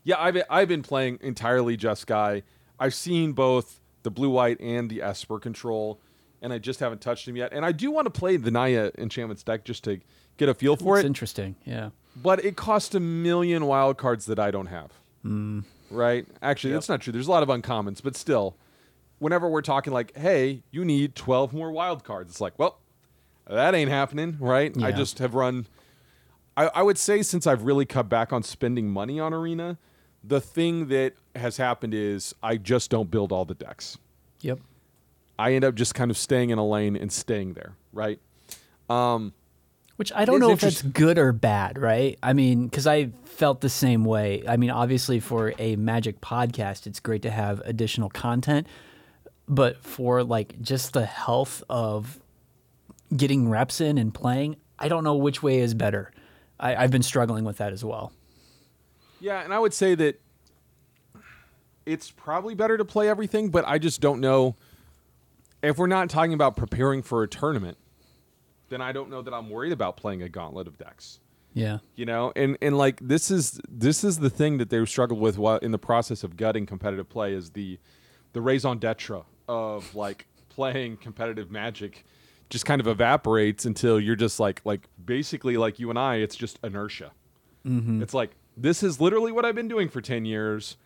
yeah, 0.05 0.17
I've 0.19 0.35
been, 0.35 0.45
I've 0.51 0.69
been 0.69 0.83
playing 0.83 1.19
entirely 1.23 1.77
Jeskai. 1.77 2.43
I've 2.79 2.95
seen 2.95 3.33
both 3.33 3.81
the 4.03 4.11
blue 4.11 4.31
white 4.31 4.61
and 4.61 4.91
the 4.91 5.03
Esper 5.03 5.39
control, 5.39 6.01
and 6.41 6.53
I 6.53 6.59
just 6.59 6.81
haven't 6.81 7.01
touched 7.01 7.29
him 7.29 7.37
yet. 7.37 7.53
And 7.53 7.65
I 7.65 7.73
do 7.73 7.91
want 7.91 8.07
to 8.07 8.11
play 8.11 8.37
the 8.37 8.51
Naya 8.51 8.91
enchantments 8.99 9.43
deck 9.43 9.65
just 9.65 9.85
to 9.85 10.01
get 10.37 10.49
a 10.49 10.55
feel 10.55 10.77
for 10.77 10.99
it. 10.99 11.05
interesting. 11.05 11.57
Yeah. 11.65 11.91
but 12.17 12.45
it 12.45 12.57
costs 12.57 12.95
a 12.95 13.01
million 13.01 13.67
wild 13.67 13.99
cards 13.99 14.27
that 14.27 14.39
I 14.39 14.51
don't 14.51 14.67
have. 14.67 14.93
Mm. 15.25 15.65
Right? 15.91 16.27
Actually, 16.41 16.73
that's 16.73 16.89
not 16.89 17.01
true. 17.01 17.13
There's 17.13 17.29
a 17.29 17.31
lot 17.31 17.43
of 17.43 17.49
uncommons, 17.49 18.03
but 18.03 18.17
still, 18.17 18.57
whenever 19.23 19.49
we're 19.49 19.63
talking 19.63 19.93
like, 19.93 20.17
hey, 20.17 20.63
you 20.73 20.85
need 20.85 21.15
12 21.15 21.55
more 21.55 21.71
wild 21.71 22.03
cards, 22.03 22.33
it's 22.33 22.41
like, 22.41 22.59
well, 22.59 22.79
that 23.49 23.73
ain't 23.75 23.91
happening, 23.91 24.37
right? 24.41 24.77
I 24.83 24.91
just 24.91 25.21
have 25.21 25.35
run. 25.35 25.67
I, 26.57 26.67
I 26.75 26.83
would 26.83 26.99
say 26.99 27.23
since 27.23 27.47
I've 27.47 27.63
really 27.63 27.87
cut 27.87 28.09
back 28.09 28.33
on 28.33 28.43
spending 28.43 28.91
money 28.91 29.21
on 29.21 29.33
Arena, 29.33 29.79
the 30.25 30.41
thing 30.41 30.89
that 30.89 31.15
has 31.37 31.57
happened 31.57 31.95
is 31.95 32.35
I 32.43 32.57
just 32.57 32.91
don't 32.91 33.11
build 33.11 33.31
all 33.31 33.45
the 33.45 33.55
decks. 33.55 33.97
Yep. 34.41 34.59
I 35.39 35.55
end 35.55 35.65
up 35.65 35.77
just 35.77 35.95
kind 35.95 36.11
of 36.11 36.19
staying 36.19 36.51
in 36.51 36.59
a 36.59 36.67
lane 36.67 36.97
and 36.97 37.11
staying 37.13 37.55
there, 37.55 37.77
right? 37.93 38.21
Um, 38.91 39.33
Which 39.97 40.13
I 40.15 40.25
don't 40.25 40.41
know 40.41 40.51
if 40.51 40.61
that's 40.61 40.83
good 40.83 41.17
or 41.17 41.33
bad, 41.33 41.79
right? 41.79 42.19
I 42.23 42.33
mean, 42.33 42.67
because 42.67 42.87
I 42.87 43.11
felt 43.25 43.61
the 43.61 43.69
same 43.69 44.05
way. 44.05 44.43
I 44.49 44.57
mean, 44.57 44.71
obviously, 44.71 45.21
for 45.21 45.55
a 45.59 45.77
Magic 45.77 46.21
podcast, 46.21 46.87
it's 46.87 47.01
great 47.01 47.23
to 47.23 47.31
have 47.31 47.61
additional 47.65 48.11
content, 48.11 48.67
but 49.53 49.85
for 49.85 50.25
like 50.25 50.59
just 50.63 50.95
the 50.95 51.05
health 51.05 51.63
of 51.69 52.19
getting 53.15 53.51
reps 53.51 53.83
in 53.83 53.99
and 53.99 54.15
playing, 54.15 54.57
I 54.79 54.89
don't 54.89 55.05
know 55.05 55.15
which 55.17 55.43
way 55.43 55.59
is 55.59 55.75
better. 55.75 56.11
I, 56.59 56.75
I've 56.75 56.91
been 56.91 57.03
struggling 57.03 57.45
with 57.45 57.59
that 57.59 57.71
as 57.73 57.85
well. 57.85 58.13
Yeah, 59.21 59.43
and 59.43 59.53
I 59.53 59.59
would 59.59 59.75
say 59.75 59.95
that 59.95 60.21
it's 61.85 62.11
probably 62.11 62.55
better 62.55 62.79
to 62.79 62.85
play 62.85 63.11
everything, 63.11 63.51
but 63.51 63.67
I 63.69 63.77
just 63.79 64.01
don't 64.01 64.21
know 64.21 64.57
if 65.63 65.77
we're 65.77 65.87
not 65.87 66.09
talking 66.09 66.33
about 66.33 66.57
preparing 66.57 67.03
for 67.03 67.23
a 67.23 67.29
tournament. 67.29 67.77
then 68.71 68.81
I 68.81 68.93
don't 68.93 69.11
know 69.11 69.21
that 69.21 69.35
I'm 69.35 69.51
worried 69.51 69.73
about 69.73 69.99
playing 69.99 70.23
a 70.23 70.31
gauntlet 70.31 70.67
of 70.67 70.79
decks. 70.79 71.21
Yeah. 71.53 71.79
You 71.95 72.07
know, 72.07 72.33
and 72.35 72.57
and 72.63 72.79
like 72.79 72.99
this 73.01 73.31
is 73.31 73.61
this 73.69 74.03
is 74.03 74.19
the 74.21 74.31
thing 74.31 74.57
that 74.57 74.71
they 74.71 74.83
struggled 74.87 75.21
with 75.21 75.37
while 75.37 75.59
in 75.59 75.73
the 75.73 75.79
process 75.79 76.25
of 76.25 76.39
gutting 76.39 76.65
competitive 76.65 77.11
play 77.11 77.35
is 77.35 77.51
the 77.51 77.79
the 78.33 78.41
raison 78.41 78.79
d'etre 78.79 79.25
of 79.49 79.95
like 79.95 80.27
playing 80.49 80.97
competitive 80.99 81.51
magic 81.51 82.05
just 82.51 82.67
kind 82.67 82.81
of 82.81 82.87
evaporates 82.87 83.65
until 83.65 83.99
you're 83.99 84.17
just 84.17 84.39
like 84.39 84.61
like 84.65 84.87
basically 85.03 85.57
like 85.57 85.79
you 85.79 85.89
and 85.91 85.99
I 85.99 86.17
it's 86.17 86.37
just 86.37 86.59
inertia. 86.63 87.13
It's 88.03 88.13
like 88.15 88.33
this 88.57 88.83
is 88.83 89.01
literally 89.01 89.33
what 89.33 89.45
I've 89.45 89.55
been 89.55 89.69
doing 89.69 89.89
for 89.89 90.01
10 90.01 90.25
years 90.27 90.77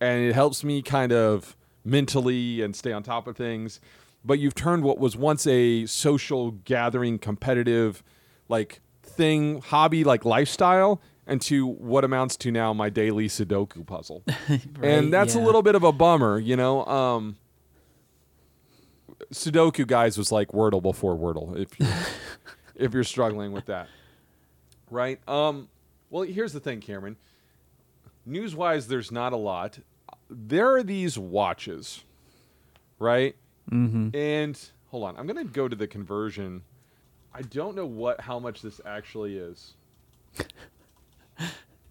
and 0.00 0.22
it 0.22 0.34
helps 0.34 0.62
me 0.62 0.82
kind 0.82 1.12
of 1.12 1.56
mentally 1.84 2.62
and 2.62 2.76
stay 2.76 2.92
on 2.92 3.02
top 3.02 3.26
of 3.26 3.36
things. 3.36 3.80
But 4.24 4.38
you've 4.38 4.54
turned 4.54 4.84
what 4.84 4.98
was 4.98 5.16
once 5.16 5.46
a 5.46 5.86
social 5.86 6.50
gathering, 6.52 7.18
competitive, 7.18 8.02
like 8.48 8.80
thing, 9.02 9.60
hobby, 9.62 10.04
like 10.04 10.24
lifestyle, 10.24 11.00
into 11.26 11.66
what 11.66 12.04
amounts 12.04 12.36
to 12.36 12.50
now 12.50 12.72
my 12.72 12.90
daily 12.90 13.28
Sudoku 13.28 13.86
puzzle. 13.86 14.22
Right, 14.48 14.60
and 14.82 15.12
that's 15.12 15.34
a 15.34 15.40
little 15.40 15.62
bit 15.62 15.74
of 15.74 15.84
a 15.84 15.92
bummer, 15.92 16.38
you 16.38 16.56
know. 16.56 16.84
Um, 16.86 17.36
Sudoku 19.32 19.86
guys 19.86 20.18
was 20.18 20.32
like 20.32 20.48
Wordle 20.48 20.82
before 20.82 21.16
Wordle. 21.16 21.56
If 21.56 21.78
you're, 21.78 21.88
if 22.86 22.94
you're 22.94 23.04
struggling 23.04 23.52
with 23.52 23.66
that, 23.66 23.88
right? 24.90 25.20
Um, 25.28 25.68
well, 26.10 26.24
here's 26.24 26.52
the 26.52 26.60
thing, 26.60 26.80
Cameron. 26.80 27.16
News-wise, 28.26 28.88
there's 28.88 29.10
not 29.12 29.32
a 29.32 29.36
lot. 29.36 29.78
There 30.28 30.74
are 30.74 30.82
these 30.82 31.16
watches, 31.18 32.02
right? 32.98 33.34
Mm-hmm. 33.70 34.14
And 34.16 34.60
hold 34.88 35.04
on, 35.04 35.16
I'm 35.16 35.26
gonna 35.26 35.44
go 35.44 35.68
to 35.68 35.76
the 35.76 35.86
conversion. 35.86 36.62
I 37.32 37.42
don't 37.42 37.76
know 37.76 37.86
what 37.86 38.20
how 38.20 38.38
much 38.40 38.62
this 38.62 38.80
actually 38.84 39.36
is. 39.38 39.74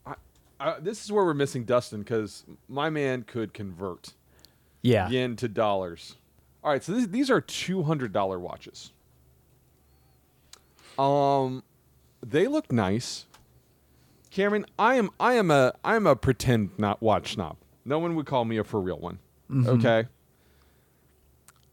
I, 0.05 0.15
I, 0.59 0.79
this 0.79 1.03
is 1.03 1.11
where 1.11 1.23
we're 1.23 1.33
missing 1.33 1.63
Dustin 1.63 1.99
because 2.01 2.43
my 2.67 2.89
man 2.89 3.23
could 3.23 3.53
convert 3.53 4.13
Yeah. 4.81 5.09
yen 5.09 5.35
to 5.37 5.47
dollars. 5.47 6.15
All 6.63 6.71
right, 6.71 6.83
so 6.83 6.91
these, 6.93 7.07
these 7.09 7.29
are 7.29 7.41
two 7.41 7.83
hundred 7.83 8.11
dollar 8.11 8.39
watches. 8.39 8.91
Um, 10.97 11.63
they 12.21 12.47
look 12.47 12.71
nice. 12.71 13.25
Cameron, 14.31 14.65
I 14.77 14.95
am 14.95 15.09
I 15.19 15.33
am 15.35 15.49
a 15.51 15.73
I 15.83 15.95
am 15.95 16.05
a 16.05 16.15
pretend 16.15 16.71
not 16.77 17.01
watch 17.01 17.33
snob. 17.33 17.57
No 17.85 17.97
one 17.99 18.15
would 18.15 18.25
call 18.25 18.45
me 18.45 18.57
a 18.57 18.63
for 18.63 18.79
real 18.81 18.99
one. 18.99 19.19
Okay. 19.51 20.05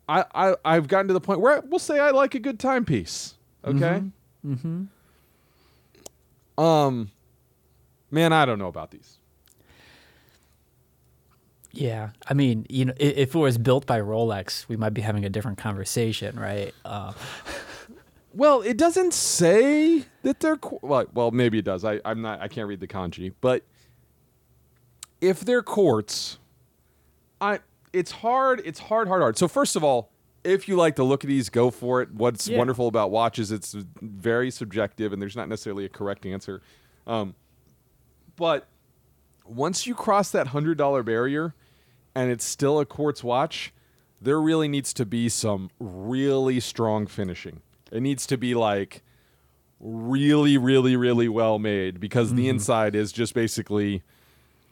I, 0.08 0.24
I 0.34 0.54
I've 0.64 0.88
gotten 0.88 1.08
to 1.08 1.14
the 1.14 1.20
point 1.20 1.40
where 1.40 1.60
we'll 1.66 1.78
say 1.78 1.98
I 1.98 2.10
like 2.10 2.34
a 2.34 2.38
good 2.38 2.58
timepiece. 2.58 3.34
Okay. 3.64 4.02
Mm-hmm. 4.46 4.84
Um, 6.62 7.10
man, 8.10 8.32
I 8.32 8.46
don't 8.46 8.58
know 8.58 8.68
about 8.68 8.92
these. 8.92 9.18
Yeah, 11.76 12.10
I 12.26 12.32
mean, 12.34 12.64
you 12.70 12.86
know, 12.86 12.94
if 12.98 13.34
it 13.34 13.38
was 13.38 13.58
built 13.58 13.84
by 13.86 14.00
Rolex, 14.00 14.66
we 14.66 14.76
might 14.76 14.94
be 14.94 15.02
having 15.02 15.24
a 15.26 15.28
different 15.28 15.58
conversation, 15.58 16.38
right? 16.40 16.74
Uh, 16.84 17.12
Well, 18.34 18.60
it 18.60 18.76
doesn't 18.76 19.14
say 19.14 20.04
that 20.22 20.40
they're 20.40 20.58
well. 20.82 21.06
Well, 21.14 21.30
maybe 21.30 21.58
it 21.58 21.64
does. 21.64 21.86
I, 21.86 22.00
I'm 22.04 22.20
not. 22.20 22.42
I 22.42 22.48
can't 22.48 22.68
read 22.68 22.80
the 22.80 22.86
kanji, 22.86 23.32
but 23.40 23.64
if 25.22 25.40
they're 25.40 25.62
quartz, 25.62 26.36
I 27.40 27.60
it's 27.94 28.10
hard. 28.10 28.60
It's 28.66 28.78
hard, 28.78 29.08
hard, 29.08 29.22
hard. 29.22 29.38
So 29.38 29.48
first 29.48 29.74
of 29.74 29.82
all, 29.82 30.10
if 30.44 30.68
you 30.68 30.76
like 30.76 30.96
the 30.96 31.02
look 31.04 31.24
of 31.24 31.28
these, 31.28 31.48
go 31.48 31.70
for 31.70 32.02
it. 32.02 32.12
What's 32.12 32.46
Yeah. 32.46 32.58
wonderful 32.58 32.88
about 32.88 33.10
watches? 33.10 33.50
It's 33.50 33.74
very 34.02 34.50
subjective, 34.50 35.14
and 35.14 35.22
there's 35.22 35.36
not 35.36 35.48
necessarily 35.48 35.86
a 35.86 35.88
correct 35.88 36.26
answer. 36.26 36.60
Um, 37.06 37.34
but 38.36 38.66
once 39.46 39.86
you 39.86 39.94
cross 39.94 40.30
that 40.32 40.48
hundred 40.48 40.76
dollar 40.76 41.02
barrier, 41.02 41.54
and 42.16 42.30
it's 42.30 42.46
still 42.46 42.80
a 42.80 42.86
quartz 42.86 43.22
watch, 43.22 43.74
there 44.22 44.40
really 44.40 44.68
needs 44.68 44.94
to 44.94 45.04
be 45.04 45.28
some 45.28 45.70
really 45.78 46.58
strong 46.60 47.06
finishing. 47.06 47.60
It 47.92 48.00
needs 48.00 48.26
to 48.28 48.38
be 48.38 48.54
like 48.54 49.02
really, 49.78 50.56
really, 50.56 50.96
really 50.96 51.28
well 51.28 51.58
made 51.58 52.00
because 52.00 52.32
the 52.32 52.44
mm-hmm. 52.44 52.50
inside 52.50 52.94
is 52.94 53.12
just 53.12 53.34
basically 53.34 54.02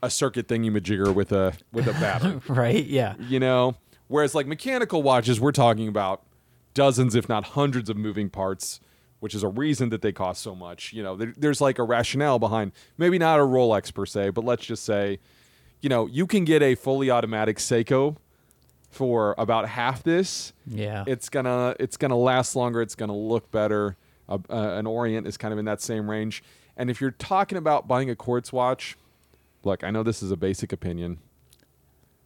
a 0.03 0.09
circuit 0.09 0.49
thingy-majigger 0.49 1.15
with 1.15 1.33
a 1.33 1.53
with 1.71 1.87
a 1.87 1.93
battery 2.01 2.41
right? 2.49 2.85
Yeah. 2.85 3.15
you 3.19 3.41
know 3.41 3.77
whereas 4.09 4.35
like 4.35 4.47
mechanical 4.47 5.03
watches 5.03 5.41
we're 5.41 5.51
talking 5.51 5.89
about 5.89 6.23
dozens 6.75 7.15
if 7.15 7.27
not 7.27 7.45
hundreds 7.45 7.89
of 7.89 7.97
moving 7.97 8.29
parts 8.29 8.81
which 9.21 9.35
is 9.35 9.43
a 9.43 9.49
reason 9.49 9.89
that 9.89 10.03
they 10.03 10.13
cost 10.13 10.43
so 10.43 10.55
much 10.55 10.93
you 10.93 11.03
know 11.03 11.17
there, 11.17 11.33
there's 11.39 11.63
like 11.63 11.79
a 11.79 11.83
rationale 11.83 12.39
behind 12.39 12.73
maybe 12.99 13.19
not 13.19 13.41
a 13.41 13.43
rolex 13.43 13.95
per 13.95 14.05
se 14.05 14.29
but 14.29 14.45
let's 14.45 14.67
just 14.67 14.85
say 14.85 15.19
you 15.85 15.91
know 15.91 16.07
you 16.07 16.27
can 16.27 16.47
get 16.47 16.63
a 16.63 16.75
fully 16.75 17.11
automatic 17.11 17.59
seiko 17.59 18.17
for 18.91 19.35
about 19.37 19.69
half 19.69 20.03
this. 20.03 20.55
Yeah. 20.67 21.05
it's 21.07 21.29
gonna 21.29 21.77
it's 21.79 21.99
gonna 21.99 22.17
last 22.17 22.57
longer. 22.57 22.81
It's 22.81 22.95
gonna 22.95 23.15
look 23.17 23.51
better. 23.51 23.99
Uh, 24.27 24.39
uh, 24.49 24.79
an 24.79 24.87
orient 24.87 25.27
is 25.27 25.37
kind 25.37 25.53
of 25.53 25.59
in 25.59 25.67
that 25.67 25.83
same 25.83 26.09
range. 26.09 26.43
And 26.79 26.89
if 26.89 27.03
you're 27.03 27.11
talking 27.11 27.59
about 27.59 27.87
buying 27.87 28.09
a 28.09 28.17
quartz 28.17 28.51
watch 28.51 28.97
look 29.63 29.85
i 29.85 29.91
know 29.91 30.03
this 30.03 30.23
is 30.23 30.31
a 30.31 30.37
basic 30.37 30.73
opinion. 30.73 31.19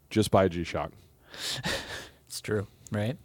Just 0.08 0.30
buy 0.30 0.44
a 0.44 0.48
g-shock. 0.48 0.92
It's 2.28 2.40
true, 2.42 2.66
right? 2.92 3.16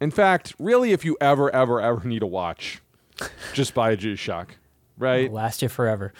in 0.00 0.10
fact 0.10 0.54
really 0.58 0.92
if 0.92 1.04
you 1.04 1.16
ever 1.20 1.50
ever 1.54 1.80
ever 1.80 2.06
need 2.06 2.22
a 2.22 2.26
watch 2.26 2.82
just 3.54 3.72
buy 3.72 3.90
a 3.92 3.96
g-shock 3.96 4.56
right? 4.98 5.24
It'll 5.24 5.34
last 5.34 5.62
you 5.62 5.68
forever. 5.68 6.12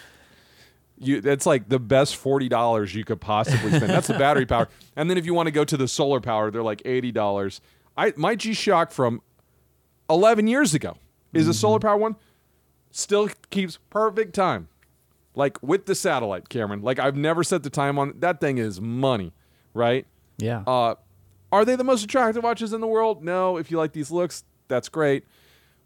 You 0.97 1.21
that's 1.21 1.45
like 1.45 1.69
the 1.69 1.79
best 1.79 2.15
forty 2.15 2.49
dollars 2.49 2.93
you 2.93 3.03
could 3.03 3.21
possibly 3.21 3.69
spend. 3.71 3.89
That's 3.89 4.07
the 4.07 4.17
battery 4.17 4.45
power. 4.45 4.69
And 4.95 5.09
then 5.09 5.17
if 5.17 5.25
you 5.25 5.33
want 5.33 5.47
to 5.47 5.51
go 5.51 5.65
to 5.65 5.75
the 5.75 5.87
solar 5.87 6.19
power, 6.19 6.51
they're 6.51 6.61
like 6.61 6.83
eighty 6.85 7.11
dollars. 7.11 7.61
I 7.97 8.13
my 8.15 8.35
G 8.35 8.53
Shock 8.53 8.91
from 8.91 9.21
eleven 10.07 10.45
years 10.47 10.75
ago 10.75 10.97
is 11.33 11.47
a 11.47 11.53
solar 11.53 11.79
power 11.79 11.97
one. 11.97 12.15
Still 12.91 13.29
keeps 13.49 13.79
perfect 13.89 14.35
time. 14.35 14.67
Like 15.35 15.61
with 15.63 15.87
the 15.87 15.95
satellite, 15.95 16.47
Cameron. 16.47 16.83
Like 16.83 16.99
I've 16.99 17.15
never 17.15 17.43
set 17.43 17.63
the 17.63 17.71
time 17.71 17.97
on 17.97 18.13
that 18.19 18.39
thing 18.39 18.59
is 18.59 18.79
money, 18.79 19.33
right? 19.73 20.05
Yeah. 20.37 20.63
Uh, 20.67 20.95
are 21.51 21.65
they 21.65 21.75
the 21.75 21.83
most 21.83 22.03
attractive 22.03 22.43
watches 22.43 22.71
in 22.71 22.81
the 22.81 22.87
world? 22.87 23.23
No. 23.23 23.57
If 23.57 23.71
you 23.71 23.77
like 23.77 23.93
these 23.93 24.11
looks, 24.11 24.43
that's 24.67 24.89
great. 24.89 25.25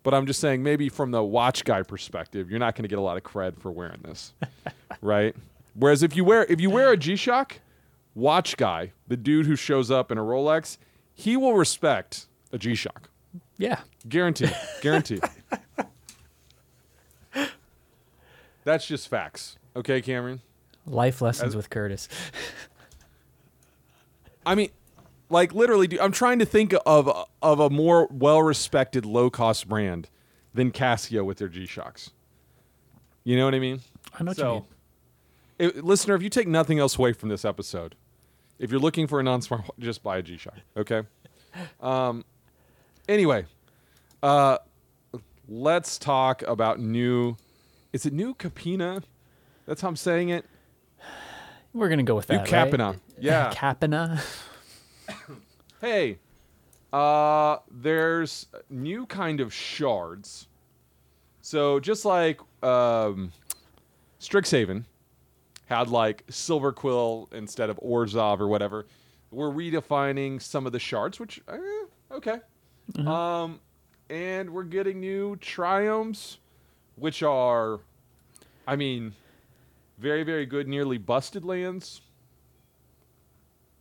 But 0.03 0.13
I'm 0.13 0.25
just 0.25 0.39
saying, 0.39 0.63
maybe 0.63 0.89
from 0.89 1.11
the 1.11 1.23
watch 1.23 1.65
guy 1.65 1.83
perspective, 1.83 2.49
you're 2.49 2.59
not 2.59 2.75
going 2.75 2.83
to 2.83 2.87
get 2.87 2.97
a 2.97 3.01
lot 3.01 3.17
of 3.17 3.23
cred 3.23 3.59
for 3.59 3.71
wearing 3.71 3.99
this, 4.03 4.33
right? 5.01 5.35
Whereas 5.73 6.01
if 6.01 6.15
you 6.15 6.23
wear 6.23 6.45
if 6.45 6.61
you 6.61 6.69
wear 6.69 6.91
a 6.91 6.97
G-Shock, 6.97 7.59
watch 8.15 8.57
guy, 8.57 8.93
the 9.07 9.17
dude 9.17 9.45
who 9.45 9.55
shows 9.55 9.91
up 9.91 10.11
in 10.11 10.17
a 10.17 10.23
Rolex, 10.23 10.77
he 11.13 11.37
will 11.37 11.55
respect 11.55 12.27
a 12.51 12.57
G-Shock, 12.57 13.09
yeah. 13.57 13.81
guaranteed, 14.07 14.55
guaranteed. 14.81 15.21
That's 18.63 18.87
just 18.87 19.07
facts, 19.07 19.57
okay, 19.75 20.01
Cameron? 20.01 20.41
Life 20.85 21.21
lessons 21.21 21.49
As- 21.49 21.55
with 21.55 21.69
Curtis. 21.69 22.09
I 24.45 24.55
mean, 24.55 24.69
like 25.29 25.53
literally, 25.53 25.87
dude, 25.87 25.99
I'm 25.99 26.11
trying 26.11 26.39
to 26.39 26.45
think 26.45 26.73
of 26.85 27.09
of 27.41 27.59
a 27.59 27.69
more 27.69 28.07
well 28.11 28.41
respected 28.41 29.05
low 29.05 29.29
cost 29.29 29.67
brand 29.67 30.09
than 30.53 30.71
Casio 30.71 31.23
with 31.25 31.37
their 31.37 31.47
G 31.49 31.65
Shocks. 31.65 32.11
You 33.23 33.35
know 33.37 33.45
what 33.45 33.53
I 33.55 33.59
mean? 33.59 33.81
I 34.17 34.23
know 34.23 34.31
what 34.31 34.37
you 34.37 34.43
mean. 34.45 34.65
if- 35.59 35.83
listener, 35.83 36.15
if 36.15 36.21
you 36.23 36.29
take 36.29 36.47
nothing 36.47 36.79
else 36.79 36.97
away 36.97 37.13
from 37.13 37.29
this 37.29 37.43
episode, 37.43 37.95
if 38.57 38.71
you're 38.71 38.79
looking 38.79 39.05
for 39.07 39.19
a 39.19 39.23
non 39.23 39.41
smart, 39.41 39.63
just 39.79 40.01
buy 40.03 40.17
a 40.17 40.21
G 40.21 40.37
Shock. 40.37 40.57
Okay. 40.77 41.03
Um. 41.81 42.23
Anyway, 43.09 43.45
uh, 44.23 44.57
let's 45.47 45.97
talk 45.97 46.41
about 46.43 46.79
new. 46.79 47.35
Is 47.93 48.05
it 48.05 48.13
new 48.13 48.33
Capenna? 48.35 49.03
That's 49.65 49.81
how 49.81 49.87
I'm 49.89 49.95
saying 49.95 50.29
it. 50.29 50.45
We're 51.73 51.89
gonna 51.89 52.03
go 52.03 52.15
with 52.15 52.29
New 52.29 52.37
that. 52.37 52.47
Capenna. 52.47 52.91
Right? 52.91 52.99
Yeah. 53.19 53.51
Capenna. 53.53 54.21
Hey, 55.79 56.17
uh, 56.91 57.57
there's 57.69 58.47
new 58.69 59.05
kind 59.05 59.39
of 59.39 59.53
shards. 59.53 60.47
So 61.41 61.79
just 61.79 62.03
like 62.03 62.39
um, 62.63 63.31
Strixhaven 64.19 64.85
had 65.67 65.89
like 65.89 66.25
Silverquill 66.27 67.31
instead 67.31 67.69
of 67.69 67.77
Orzhov 67.77 68.39
or 68.39 68.47
whatever, 68.47 68.87
we're 69.31 69.51
redefining 69.51 70.41
some 70.41 70.65
of 70.65 70.71
the 70.71 70.79
shards, 70.79 71.19
which 71.19 71.41
eh, 71.47 71.85
okay. 72.11 72.39
Um, 73.05 73.59
and 74.09 74.49
we're 74.49 74.63
getting 74.63 74.99
new 74.99 75.35
triomes, 75.35 76.37
which 76.95 77.21
are, 77.21 77.81
I 78.65 78.75
mean, 78.75 79.13
very 79.99 80.23
very 80.23 80.45
good, 80.45 80.67
nearly 80.67 80.97
busted 80.97 81.45
lands. 81.45 82.01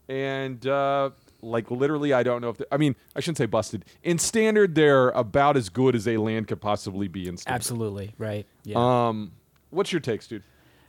And 0.08 0.64
uh, 0.66 1.10
like 1.46 1.70
literally, 1.70 2.12
I 2.12 2.22
don't 2.22 2.40
know 2.40 2.50
if 2.50 2.60
I 2.70 2.76
mean 2.76 2.96
I 3.14 3.20
shouldn't 3.20 3.38
say 3.38 3.46
busted. 3.46 3.84
In 4.02 4.18
standard, 4.18 4.74
they're 4.74 5.10
about 5.10 5.56
as 5.56 5.68
good 5.68 5.94
as 5.94 6.06
a 6.06 6.16
land 6.16 6.48
could 6.48 6.60
possibly 6.60 7.08
be 7.08 7.28
in 7.28 7.36
standard. 7.36 7.56
Absolutely 7.56 8.14
right. 8.18 8.46
Yeah. 8.64 9.08
Um, 9.08 9.32
what's 9.70 9.92
your 9.92 10.00
takes, 10.00 10.26
dude? 10.26 10.42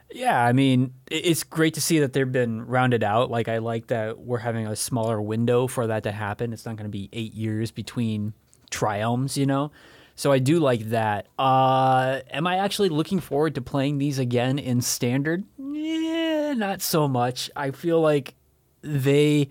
Yeah, 0.09 0.41
I 0.41 0.53
mean, 0.53 0.93
it's 1.11 1.43
great 1.43 1.73
to 1.73 1.81
see 1.81 1.99
that 1.99 2.13
they've 2.13 2.31
been 2.31 2.65
rounded 2.65 3.03
out. 3.03 3.29
Like, 3.29 3.49
I 3.49 3.57
like 3.57 3.87
that 3.87 4.19
we're 4.19 4.37
having 4.37 4.65
a 4.65 4.75
smaller 4.75 5.21
window 5.21 5.67
for 5.67 5.87
that 5.87 6.03
to 6.03 6.13
happen. 6.13 6.53
It's 6.53 6.65
not 6.65 6.77
going 6.77 6.85
to 6.85 6.89
be 6.89 7.09
eight 7.11 7.33
years 7.33 7.71
between 7.71 8.33
triomes, 8.71 9.35
you 9.35 9.45
know? 9.45 9.71
So 10.15 10.31
I 10.31 10.39
do 10.39 10.59
like 10.59 10.89
that. 10.89 11.27
Uh, 11.37 12.21
am 12.31 12.47
I 12.47 12.57
actually 12.57 12.89
looking 12.89 13.19
forward 13.19 13.55
to 13.55 13.61
playing 13.61 13.97
these 13.97 14.17
again 14.17 14.57
in 14.57 14.81
standard? 14.81 15.43
Yeah, 15.59 16.53
not 16.53 16.81
so 16.81 17.09
much. 17.09 17.51
I 17.55 17.71
feel 17.71 17.99
like 17.99 18.33
they 18.81 19.49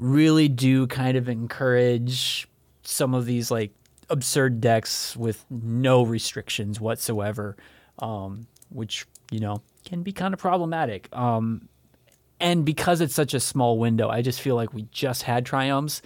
really 0.00 0.48
do 0.48 0.86
kind 0.86 1.16
of 1.16 1.28
encourage 1.28 2.48
some 2.82 3.14
of 3.14 3.26
these 3.26 3.50
like 3.50 3.70
absurd 4.08 4.60
decks 4.60 5.16
with 5.16 5.44
no 5.50 6.02
restrictions 6.02 6.80
whatsoever, 6.80 7.56
um, 8.00 8.46
which 8.70 9.06
you 9.30 9.38
know 9.38 9.62
can 9.84 10.02
be 10.02 10.10
kind 10.10 10.34
of 10.34 10.40
problematic. 10.40 11.14
Um, 11.16 11.68
and 12.40 12.64
because 12.64 13.02
it's 13.02 13.14
such 13.14 13.34
a 13.34 13.40
small 13.40 13.78
window, 13.78 14.08
I 14.08 14.22
just 14.22 14.40
feel 14.40 14.56
like 14.56 14.72
we 14.72 14.86
just 14.90 15.22
had 15.22 15.44
triomes. 15.44 16.00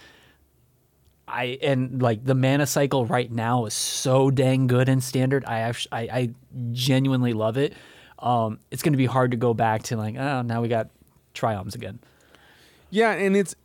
I 1.27 1.57
and 1.63 2.01
like 2.01 2.23
the 2.23 2.35
mana 2.35 2.67
cycle 2.67 3.05
right 3.05 3.31
now 3.31 3.65
is 3.65 3.73
so 3.73 4.29
dang 4.29 4.67
good 4.67 4.89
in 4.89 4.99
standard. 5.01 5.45
I 5.45 5.59
actually 5.59 5.91
I, 5.93 6.17
I 6.17 6.29
genuinely 6.73 7.33
love 7.33 7.57
it. 7.57 7.73
Um, 8.19 8.59
it's 8.71 8.83
going 8.83 8.93
to 8.93 8.97
be 8.97 9.05
hard 9.05 9.31
to 9.31 9.37
go 9.37 9.53
back 9.53 9.83
to 9.83 9.97
like 9.97 10.17
oh 10.17 10.41
now 10.41 10.61
we 10.61 10.67
got 10.67 10.89
triomes 11.33 11.75
again. 11.75 11.99
Yeah, 12.91 13.11
and 13.11 13.35
it's 13.35 13.55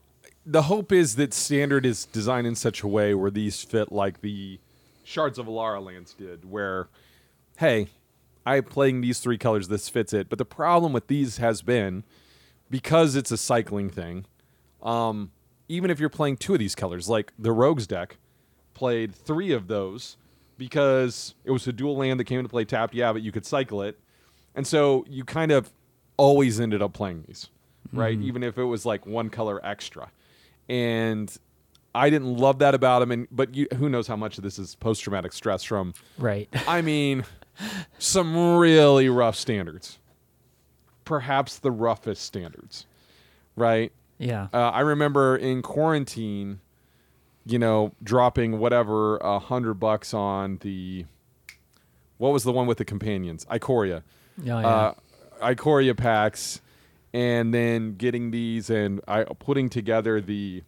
the 0.46 0.62
hope 0.62 0.92
is 0.92 1.16
that 1.16 1.34
standard 1.34 1.84
is 1.84 2.06
designed 2.06 2.46
in 2.46 2.54
such 2.54 2.82
a 2.82 2.88
way 2.88 3.14
where 3.14 3.30
these 3.30 3.62
fit 3.62 3.92
like 3.92 4.20
the 4.20 4.58
shards 5.04 5.38
of 5.38 5.46
Alara 5.46 5.84
lands 5.84 6.14
did, 6.14 6.50
where 6.50 6.88
hey, 7.58 7.88
I'm 8.46 8.64
playing 8.64 9.02
these 9.02 9.20
three 9.20 9.36
colors, 9.36 9.68
this 9.68 9.88
fits 9.88 10.12
it. 10.12 10.28
But 10.30 10.38
the 10.38 10.46
problem 10.46 10.92
with 10.92 11.08
these 11.08 11.36
has 11.36 11.60
been 11.60 12.04
because 12.70 13.16
it's 13.16 13.30
a 13.30 13.36
cycling 13.36 13.90
thing. 13.90 14.24
Um, 14.82 15.30
even 15.68 15.90
if 15.90 16.00
you're 16.00 16.08
playing 16.08 16.38
two 16.38 16.54
of 16.54 16.58
these 16.58 16.74
colors, 16.74 17.08
like 17.08 17.32
the 17.38 17.52
Rogues 17.52 17.86
deck 17.86 18.16
played 18.72 19.14
three 19.14 19.52
of 19.52 19.68
those 19.68 20.16
because 20.56 21.34
it 21.44 21.50
was 21.50 21.66
a 21.66 21.72
dual 21.72 21.96
land 21.96 22.18
that 22.18 22.24
came 22.24 22.38
into 22.38 22.48
play 22.48 22.64
tapped, 22.64 22.94
yeah, 22.94 23.12
but 23.12 23.22
you 23.22 23.30
could 23.30 23.44
cycle 23.44 23.82
it. 23.82 23.98
And 24.54 24.66
so 24.66 25.04
you 25.08 25.24
kind 25.24 25.52
of 25.52 25.70
always 26.16 26.60
ended 26.60 26.82
up 26.82 26.92
playing 26.92 27.24
these, 27.26 27.48
right? 27.92 28.18
Even 28.24 28.42
if 28.42 28.58
it 28.58 28.64
was 28.64 28.86
like 28.86 29.06
one 29.06 29.28
color 29.28 29.60
extra. 29.64 30.10
And 30.70 31.36
I 31.94 32.10
didn't 32.10 32.36
love 32.36 32.60
that 32.60 32.74
about 32.74 33.02
him. 33.02 33.10
And 33.10 33.28
but 33.32 33.54
you, 33.54 33.66
who 33.76 33.88
knows 33.88 34.06
how 34.06 34.16
much 34.16 34.38
of 34.38 34.44
this 34.44 34.58
is 34.58 34.76
post 34.76 35.02
traumatic 35.02 35.32
stress 35.32 35.64
from 35.64 35.94
Right. 36.16 36.48
I 36.66 36.80
mean, 36.80 37.24
some 37.98 38.56
really 38.56 39.08
rough 39.08 39.36
standards. 39.36 39.98
Perhaps 41.04 41.58
the 41.58 41.72
roughest 41.72 42.22
standards, 42.22 42.86
right? 43.56 43.92
yeah. 44.18 44.46
Uh, 44.52 44.70
I 44.70 44.80
remember 44.80 45.36
in 45.36 45.60
quarantine, 45.62 46.60
you 47.44 47.58
know, 47.58 47.92
dropping 48.02 48.58
whatever 48.60 49.16
a 49.16 49.40
hundred 49.40 49.74
bucks 49.74 50.14
on 50.14 50.58
the, 50.60 51.06
what 52.18 52.32
was 52.32 52.44
the 52.44 52.52
one 52.52 52.68
with 52.68 52.78
the 52.78 52.84
companions? 52.84 53.44
Ikoria. 53.46 54.02
Oh, 54.02 54.44
yeah. 54.44 54.54
Uh, 54.58 54.94
Ikoria 55.42 55.96
packs, 55.96 56.60
and 57.12 57.52
then 57.52 57.94
getting 57.94 58.30
these 58.30 58.70
and 58.70 59.00
I 59.08 59.24
putting 59.24 59.68
together 59.68 60.20
the, 60.20 60.62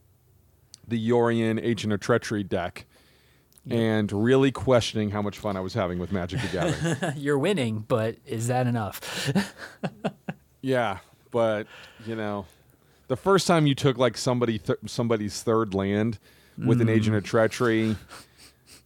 the 0.87 1.11
Yorion 1.11 1.63
Agent 1.63 1.93
of 1.93 2.01
Treachery 2.01 2.43
deck, 2.43 2.87
and 3.71 4.11
really 4.11 4.51
questioning 4.51 5.11
how 5.11 5.23
much 5.23 5.39
fun 5.39 5.57
I 5.57 5.61
was 5.61 5.75
having 5.75 6.01
with 6.01 6.11
Magic 6.11 6.41
the 6.41 6.49
Gathering. 6.49 7.13
You're 7.17 7.39
winning, 7.39 7.85
but 7.87 8.17
is 8.27 8.49
that 8.49 8.67
enough? 8.67 9.33
Yeah, 10.63 10.99
but 11.33 11.67
you 12.07 12.15
know, 12.15 12.47
the 13.09 13.17
first 13.17 13.47
time 13.47 13.67
you 13.67 13.75
took 13.75 13.99
like 13.99 14.17
somebody 14.17 14.59
th- 14.59 14.79
somebody's 14.87 15.43
third 15.43 15.75
land 15.75 16.19
with 16.57 16.81
an 16.81 16.89
agent 16.89 17.17
of 17.17 17.25
hmm. 17.25 17.29
treachery, 17.29 17.97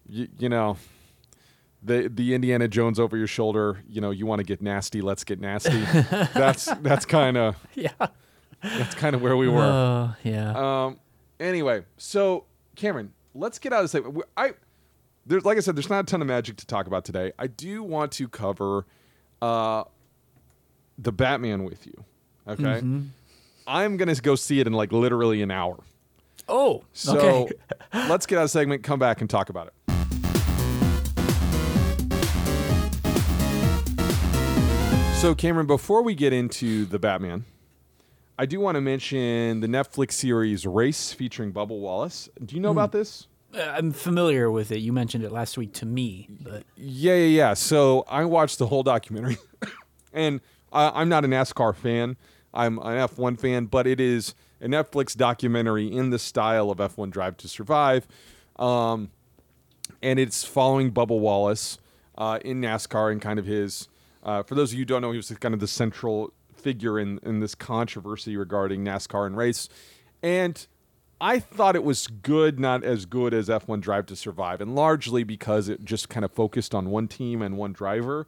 you, 0.09 0.29
you 0.39 0.49
know, 0.49 0.79
the 1.83 2.11
the 2.13 2.35
Indiana 2.35 2.69
Jones 2.69 2.99
over 2.99 3.17
your 3.17 3.27
shoulder. 3.27 3.83
You 3.89 4.01
know, 4.01 4.11
you 4.11 4.27
want 4.27 4.41
to 4.41 4.45
get 4.45 4.61
nasty. 4.61 5.01
Let's 5.01 5.25
get 5.25 5.41
nasty. 5.41 5.81
that's 6.35 6.67
that's 6.83 7.05
kind 7.05 7.37
of 7.37 7.57
yeah. 7.75 7.91
that's 8.63 8.95
kind 8.95 9.15
of 9.15 9.23
where 9.23 9.37
we 9.37 9.49
were. 9.49 9.63
Oh, 9.63 10.15
yeah. 10.25 10.85
Um. 10.85 10.99
Anyway, 11.39 11.85
so 11.97 12.45
Cameron, 12.75 13.13
let's 13.35 13.59
get 13.59 13.73
out 13.73 13.85
of 13.85 13.91
this. 13.91 13.93
thing. 13.93 14.23
I 14.37 14.55
there's 15.27 15.45
like 15.45 15.57
I 15.57 15.61
said, 15.61 15.77
there's 15.77 15.91
not 15.91 16.05
a 16.05 16.07
ton 16.07 16.21
of 16.23 16.29
magic 16.29 16.57
to 16.57 16.67
talk 16.67 16.87
about 16.87 17.05
today. 17.05 17.33
I 17.39 17.47
do 17.47 17.83
want 17.83 18.13
to 18.13 18.29
cover 18.29 18.87
uh 19.43 19.85
the 20.99 21.13
Batman 21.13 21.65
with 21.65 21.87
you. 21.87 22.05
Okay. 22.49 22.63
Mm-hmm. 22.63 23.03
I'm 23.67 23.97
gonna 23.97 24.15
go 24.15 24.35
see 24.37 24.61
it 24.61 24.67
in 24.67 24.73
like 24.73 24.93
literally 24.93 25.43
an 25.43 25.51
hour. 25.51 25.79
oh, 26.49 26.85
So 26.93 27.19
okay. 27.19 27.55
let's 28.09 28.27
get 28.27 28.39
out 28.39 28.45
of 28.45 28.51
segment, 28.51 28.83
come 28.85 28.99
back 28.99 29.21
and 29.21 29.29
talk 29.29 29.49
about 29.49 29.69
it. 29.69 30.26
So 35.27 35.35
Cameron, 35.35 35.67
before 35.67 36.03
we 36.05 36.15
get 36.15 36.33
into 36.33 36.85
the 36.85 37.01
Batman, 37.01 37.47
I 38.39 38.47
do 38.47 38.61
want 38.61 38.77
to 38.77 38.81
mention 38.81 39.59
the 39.59 39.67
Netflix 39.67 40.13
series 40.13 40.65
Race 40.65 41.13
featuring 41.13 41.53
Bubba 41.53 41.71
Wallace. 41.77 42.29
Do 42.45 42.55
you 42.55 42.63
know 42.63 42.71
Hmm. 42.71 42.79
about 42.79 42.93
this? 42.93 43.27
Uh, 43.53 43.63
I'm 43.63 43.91
familiar 43.91 44.53
with 44.53 44.71
it. 44.71 44.79
You 44.79 44.93
mentioned 44.93 45.25
it 45.25 45.33
last 45.33 45.59
week 45.59 45.73
to 45.73 45.85
me, 45.85 46.29
but 46.45 46.63
Yeah, 46.77 47.15
yeah, 47.17 47.25
yeah. 47.25 47.55
So 47.55 48.05
I 48.09 48.25
watched 48.25 48.61
the 48.61 48.69
whole 48.69 48.85
documentary, 48.85 49.39
and 50.13 50.41
I, 50.73 50.93
I'm 51.01 51.09
not 51.09 51.25
a 51.25 51.29
NASCAR 51.29 51.75
fan. 51.75 52.17
I'm 52.55 52.79
an 52.79 52.85
F1 53.09 53.37
fan, 53.41 53.67
but 53.67 53.89
it 53.89 53.99
is 53.99 54.33
a 54.61 54.69
Netflix 54.69 55.17
documentary 55.17 55.89
in 55.93 56.11
the 56.11 56.21
style 56.21 56.71
of 56.71 56.79
F1 56.79 57.11
Drive 57.11 57.37
to 57.39 57.49
Survive, 57.49 58.07
um, 58.61 59.11
and 60.01 60.21
it's 60.21 60.45
following 60.45 60.93
Bubba 60.93 61.19
Wallace 61.19 61.79
uh, 62.17 62.39
in 62.45 62.61
NASCAR 62.61 63.11
and 63.11 63.21
kind 63.21 63.41
of 63.41 63.47
his. 63.47 63.89
Uh, 64.27 64.43
for 64.43 64.57
those 64.57 64.73
of 64.73 64.75
you 64.75 64.81
who 64.81 64.87
don't 64.87 65.01
know, 65.01 65.13
he 65.13 65.17
was 65.17 65.31
kind 65.41 65.55
of 65.55 65.61
the 65.61 65.69
central 65.69 66.33
figure 66.53 66.99
in 66.99 67.21
in 67.23 67.39
this 67.39 67.55
controversy 67.55 68.37
regarding 68.37 68.85
NASCAR 68.85 69.25
and 69.25 69.37
race, 69.37 69.69
and 70.21 70.67
I 71.21 71.39
thought 71.39 71.77
it 71.77 71.85
was 71.85 72.09
good, 72.09 72.59
not 72.59 72.83
as 72.83 73.07
good 73.07 73.33
as 73.33 73.49
F1 73.49 73.81
Drive 73.81 74.07
to 74.07 74.17
Survive, 74.17 74.61
and 74.61 74.75
largely 74.75 75.23
because 75.23 75.69
it 75.69 75.85
just 75.85 76.09
kind 76.09 76.25
of 76.25 76.33
focused 76.33 76.75
on 76.75 76.91
one 76.91 77.07
team 77.07 77.41
and 77.41 77.57
one 77.57 77.73
driver, 77.73 78.27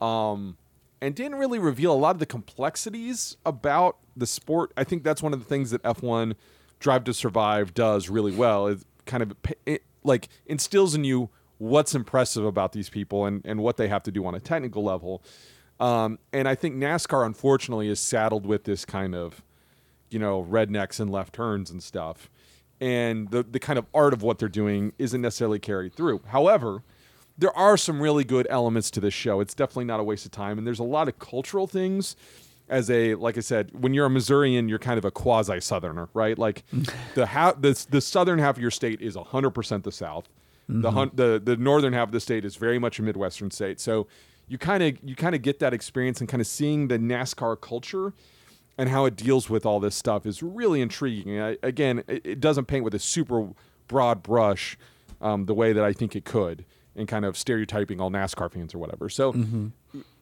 um, 0.00 0.56
and 1.00 1.14
didn't 1.14 1.38
really 1.38 1.58
reveal 1.58 1.92
a 1.92 1.98
lot 1.98 2.14
of 2.14 2.20
the 2.20 2.26
complexities 2.26 3.36
about 3.44 3.98
the 4.16 4.26
sport. 4.26 4.72
I 4.76 4.84
think 4.84 5.02
that's 5.02 5.22
one 5.22 5.32
of 5.32 5.40
the 5.40 5.44
things 5.44 5.72
that 5.72 5.82
F1 5.82 6.36
Drive 6.78 7.02
to 7.04 7.12
Survive 7.12 7.74
does 7.74 8.08
really 8.08 8.32
well. 8.32 8.68
It 8.68 8.78
kind 9.06 9.24
of 9.24 9.34
it, 9.66 9.82
like 10.04 10.28
instills 10.46 10.94
in 10.94 11.02
you 11.02 11.30
what's 11.62 11.94
impressive 11.94 12.44
about 12.44 12.72
these 12.72 12.90
people 12.90 13.24
and, 13.24 13.40
and 13.44 13.60
what 13.60 13.76
they 13.76 13.88
have 13.88 14.02
to 14.02 14.10
do 14.10 14.26
on 14.26 14.34
a 14.34 14.40
technical 14.40 14.82
level. 14.82 15.22
Um, 15.78 16.18
and 16.32 16.48
I 16.48 16.54
think 16.54 16.76
NASCAR, 16.76 17.24
unfortunately, 17.24 17.88
is 17.88 18.00
saddled 18.00 18.46
with 18.46 18.64
this 18.64 18.84
kind 18.84 19.14
of 19.14 19.42
you 20.12 20.18
know, 20.18 20.44
rednecks 20.44 21.00
and 21.00 21.10
left 21.10 21.34
turns 21.34 21.70
and 21.70 21.82
stuff. 21.82 22.30
And 22.80 23.30
the 23.30 23.42
the 23.42 23.60
kind 23.60 23.78
of 23.78 23.86
art 23.94 24.12
of 24.12 24.22
what 24.22 24.38
they're 24.38 24.48
doing 24.48 24.92
isn't 24.98 25.20
necessarily 25.20 25.58
carried 25.58 25.94
through. 25.94 26.22
However, 26.28 26.82
there 27.38 27.56
are 27.56 27.76
some 27.76 28.00
really 28.00 28.24
good 28.24 28.46
elements 28.50 28.90
to 28.92 29.00
this 29.00 29.14
show. 29.14 29.40
It's 29.40 29.54
definitely 29.54 29.84
not 29.84 30.00
a 30.00 30.02
waste 30.02 30.26
of 30.26 30.32
time, 30.32 30.58
and 30.58 30.66
there's 30.66 30.80
a 30.80 30.84
lot 30.84 31.08
of 31.08 31.18
cultural 31.18 31.66
things. 31.66 32.16
As 32.68 32.90
a 32.90 33.14
like 33.14 33.36
I 33.36 33.40
said, 33.40 33.70
when 33.72 33.94
you're 33.94 34.06
a 34.06 34.10
Missourian, 34.10 34.68
you're 34.68 34.78
kind 34.78 34.98
of 34.98 35.04
a 35.04 35.10
quasi 35.10 35.60
Southerner, 35.60 36.08
right? 36.12 36.36
Like 36.38 36.64
the 37.14 37.26
ha- 37.26 37.54
the 37.58 37.86
the 37.90 38.00
southern 38.00 38.38
half 38.40 38.56
of 38.56 38.62
your 38.62 38.70
state 38.70 39.00
is 39.00 39.16
100% 39.16 39.82
the 39.84 39.92
South. 39.92 40.28
The 40.68 40.90
hun- 40.90 41.10
the 41.12 41.40
the 41.42 41.56
northern 41.56 41.92
half 41.92 42.08
of 42.08 42.12
the 42.12 42.20
state 42.20 42.44
is 42.44 42.56
very 42.56 42.78
much 42.78 42.98
a 42.98 43.02
Midwestern 43.02 43.50
state. 43.50 43.80
So 43.80 44.06
you 44.48 44.58
kind 44.58 44.82
of 44.82 44.96
you 45.02 45.14
kind 45.14 45.34
of 45.34 45.42
get 45.42 45.58
that 45.60 45.74
experience 45.74 46.20
and 46.20 46.28
kind 46.28 46.40
of 46.40 46.46
seeing 46.46 46.88
the 46.88 46.98
NASCAR 46.98 47.60
culture 47.60 48.12
and 48.78 48.88
how 48.88 49.04
it 49.04 49.16
deals 49.16 49.50
with 49.50 49.66
all 49.66 49.80
this 49.80 49.94
stuff 49.94 50.26
is 50.26 50.42
really 50.42 50.80
intriguing. 50.80 51.40
I, 51.40 51.56
again, 51.62 52.04
it, 52.06 52.24
it 52.24 52.40
doesn't 52.40 52.66
paint 52.66 52.84
with 52.84 52.94
a 52.94 52.98
super 52.98 53.48
broad 53.88 54.22
brush 54.22 54.78
um, 55.20 55.46
the 55.46 55.54
way 55.54 55.72
that 55.72 55.84
I 55.84 55.92
think 55.92 56.16
it 56.16 56.24
could, 56.24 56.64
and 56.96 57.06
kind 57.06 57.24
of 57.24 57.36
stereotyping 57.36 58.00
all 58.00 58.10
NASCAR 58.10 58.50
fans 58.52 58.74
or 58.74 58.78
whatever. 58.78 59.08
So, 59.08 59.34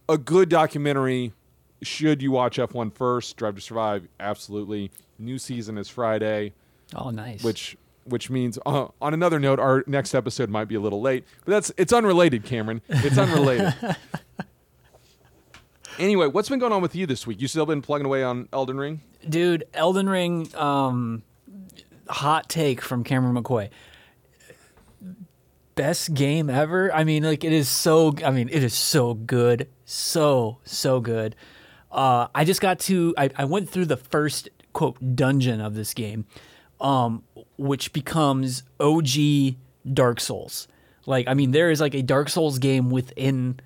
a 0.08 0.18
good 0.18 0.48
documentary. 0.48 1.32
Should 1.82 2.20
you 2.20 2.30
watch 2.32 2.58
F1 2.58 2.94
first? 2.94 3.36
Drive 3.36 3.54
to 3.54 3.60
Survive, 3.60 4.06
absolutely. 4.18 4.90
New 5.18 5.38
season 5.38 5.78
is 5.78 5.88
Friday, 5.88 6.52
oh, 6.94 7.10
nice. 7.10 7.42
which 7.42 7.76
which 8.10 8.30
means 8.30 8.58
uh, 8.66 8.88
on 9.00 9.14
another 9.14 9.40
note, 9.40 9.58
our 9.58 9.82
next 9.86 10.14
episode 10.14 10.50
might 10.50 10.66
be 10.66 10.74
a 10.74 10.80
little 10.80 11.00
late, 11.00 11.24
but 11.44 11.52
that's 11.52 11.72
it's 11.76 11.92
unrelated, 11.92 12.44
Cameron. 12.44 12.82
It's 12.88 13.18
unrelated. 13.18 13.74
anyway, 15.98 16.26
what's 16.26 16.48
been 16.48 16.58
going 16.58 16.72
on 16.72 16.82
with 16.82 16.94
you 16.94 17.06
this 17.06 17.26
week? 17.26 17.40
You 17.40 17.48
still 17.48 17.66
been 17.66 17.82
plugging 17.82 18.06
away 18.06 18.22
on 18.22 18.48
Elden 18.52 18.78
Ring? 18.78 19.00
dude, 19.28 19.64
Elden 19.74 20.08
Ring. 20.08 20.48
Um, 20.54 21.22
hot 22.08 22.48
take 22.48 22.80
from 22.80 23.04
Cameron 23.04 23.36
McCoy. 23.42 23.70
Best 25.74 26.12
game 26.12 26.50
ever. 26.50 26.92
I 26.92 27.04
mean, 27.04 27.22
like 27.22 27.44
it 27.44 27.52
is 27.52 27.68
so. 27.68 28.14
I 28.24 28.30
mean, 28.30 28.48
it 28.50 28.62
is 28.62 28.74
so 28.74 29.14
good, 29.14 29.68
so 29.84 30.58
so 30.64 31.00
good. 31.00 31.36
Uh, 31.90 32.28
I 32.34 32.44
just 32.44 32.60
got 32.60 32.80
to. 32.80 33.14
I, 33.16 33.30
I 33.36 33.44
went 33.44 33.70
through 33.70 33.86
the 33.86 33.96
first 33.96 34.48
quote 34.72 35.16
dungeon 35.16 35.60
of 35.60 35.74
this 35.74 35.94
game, 35.94 36.26
um, 36.80 37.22
which 37.56 37.92
becomes 37.92 38.62
OG 38.78 39.54
Dark 39.92 40.20
Souls. 40.20 40.68
Like, 41.06 41.28
I 41.28 41.34
mean, 41.34 41.50
there 41.50 41.70
is 41.70 41.80
like 41.80 41.94
a 41.94 42.02
Dark 42.02 42.28
Souls 42.28 42.58
game 42.58 42.90
within 42.90 43.60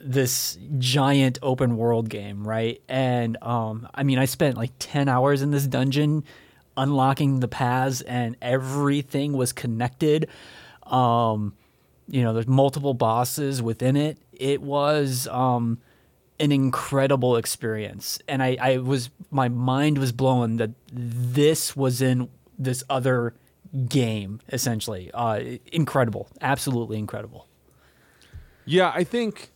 this 0.00 0.58
giant 0.78 1.38
open 1.42 1.76
world 1.76 2.08
game, 2.08 2.46
right? 2.46 2.82
And 2.88 3.38
um, 3.42 3.88
I 3.94 4.02
mean, 4.02 4.18
I 4.18 4.24
spent 4.24 4.56
like 4.56 4.72
10 4.78 5.08
hours 5.08 5.42
in 5.42 5.50
this 5.50 5.66
dungeon 5.66 6.24
unlocking 6.76 7.40
the 7.40 7.48
paths, 7.48 8.00
and 8.02 8.36
everything 8.42 9.34
was 9.34 9.52
connected. 9.52 10.28
Um, 10.86 11.54
you 12.08 12.22
know, 12.22 12.32
there's 12.32 12.48
multiple 12.48 12.94
bosses 12.94 13.62
within 13.62 13.96
it. 13.96 14.18
It 14.32 14.60
was 14.60 15.28
um, 15.28 15.78
an 16.42 16.50
incredible 16.50 17.36
experience, 17.36 18.18
and 18.26 18.42
I, 18.42 18.58
I 18.60 18.76
was 18.78 19.10
my 19.30 19.48
mind 19.48 19.96
was 19.96 20.10
blown 20.10 20.56
that 20.56 20.70
this 20.92 21.76
was 21.76 22.02
in 22.02 22.28
this 22.58 22.82
other 22.90 23.34
game 23.88 24.40
essentially. 24.50 25.10
Uh, 25.14 25.40
incredible, 25.72 26.28
absolutely 26.40 26.98
incredible. 26.98 27.46
Yeah, 28.64 28.92
I 28.92 29.04
think 29.04 29.52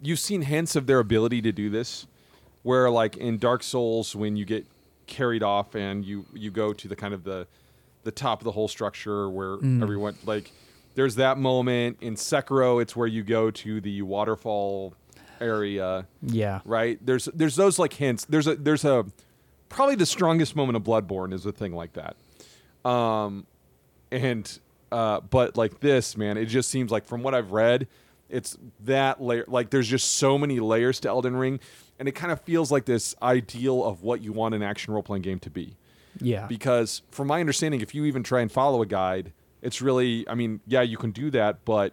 you've 0.00 0.18
seen 0.18 0.42
hints 0.42 0.74
of 0.76 0.86
their 0.86 0.98
ability 0.98 1.42
to 1.42 1.52
do 1.52 1.68
this, 1.68 2.06
where 2.62 2.90
like 2.90 3.18
in 3.18 3.36
Dark 3.36 3.62
Souls, 3.62 4.16
when 4.16 4.36
you 4.36 4.46
get 4.46 4.66
carried 5.06 5.42
off 5.42 5.74
and 5.74 6.04
you 6.06 6.24
you 6.32 6.50
go 6.50 6.72
to 6.72 6.88
the 6.88 6.96
kind 6.96 7.12
of 7.12 7.22
the 7.24 7.46
the 8.04 8.10
top 8.10 8.40
of 8.40 8.44
the 8.44 8.52
whole 8.52 8.68
structure 8.68 9.28
where 9.28 9.56
everyone 9.82 10.16
like 10.24 10.52
there's 10.94 11.16
that 11.16 11.36
moment 11.36 11.98
in 12.00 12.14
Sekiro. 12.14 12.80
It's 12.80 12.96
where 12.96 13.06
you 13.06 13.22
go 13.22 13.50
to 13.50 13.80
the 13.82 14.00
waterfall 14.00 14.94
area, 15.40 16.06
Yeah. 16.22 16.60
right? 16.64 16.98
There's 17.04 17.26
there's 17.34 17.56
those 17.56 17.78
like 17.78 17.92
hints. 17.94 18.24
There's 18.26 18.46
a 18.46 18.54
there's 18.56 18.84
a 18.84 19.04
probably 19.68 19.94
the 19.94 20.06
strongest 20.06 20.56
moment 20.56 20.76
of 20.76 20.82
Bloodborne 20.82 21.32
is 21.32 21.46
a 21.46 21.52
thing 21.52 21.72
like 21.74 21.92
that. 21.94 22.16
Um, 22.88 23.46
and 24.10 24.58
uh, 24.92 25.20
but 25.20 25.56
like 25.56 25.80
this, 25.80 26.16
man, 26.16 26.36
it 26.36 26.46
just 26.46 26.68
seems 26.70 26.90
like 26.90 27.04
from 27.04 27.22
what 27.22 27.34
I've 27.34 27.52
read, 27.52 27.86
it's 28.28 28.56
that 28.84 29.20
layer. 29.22 29.44
Like 29.46 29.70
there's 29.70 29.88
just 29.88 30.16
so 30.16 30.36
many 30.38 30.60
layers 30.60 31.00
to 31.00 31.08
Elden 31.08 31.36
Ring, 31.36 31.60
and 31.98 32.08
it 32.08 32.12
kind 32.12 32.32
of 32.32 32.40
feels 32.42 32.70
like 32.72 32.84
this 32.86 33.14
ideal 33.22 33.84
of 33.84 34.02
what 34.02 34.20
you 34.22 34.32
want 34.32 34.54
an 34.54 34.62
action 34.62 34.92
role 34.92 35.02
playing 35.02 35.22
game 35.22 35.38
to 35.40 35.50
be. 35.50 35.76
Yeah. 36.20 36.46
Because 36.46 37.02
from 37.12 37.28
my 37.28 37.38
understanding, 37.40 37.80
if 37.82 37.94
you 37.94 38.04
even 38.04 38.22
try 38.24 38.40
and 38.40 38.50
follow 38.50 38.82
a 38.82 38.86
guide, 38.86 39.32
it's 39.62 39.80
really, 39.80 40.28
I 40.28 40.34
mean, 40.34 40.60
yeah, 40.66 40.82
you 40.82 40.96
can 40.96 41.12
do 41.12 41.30
that, 41.30 41.64
but 41.64 41.92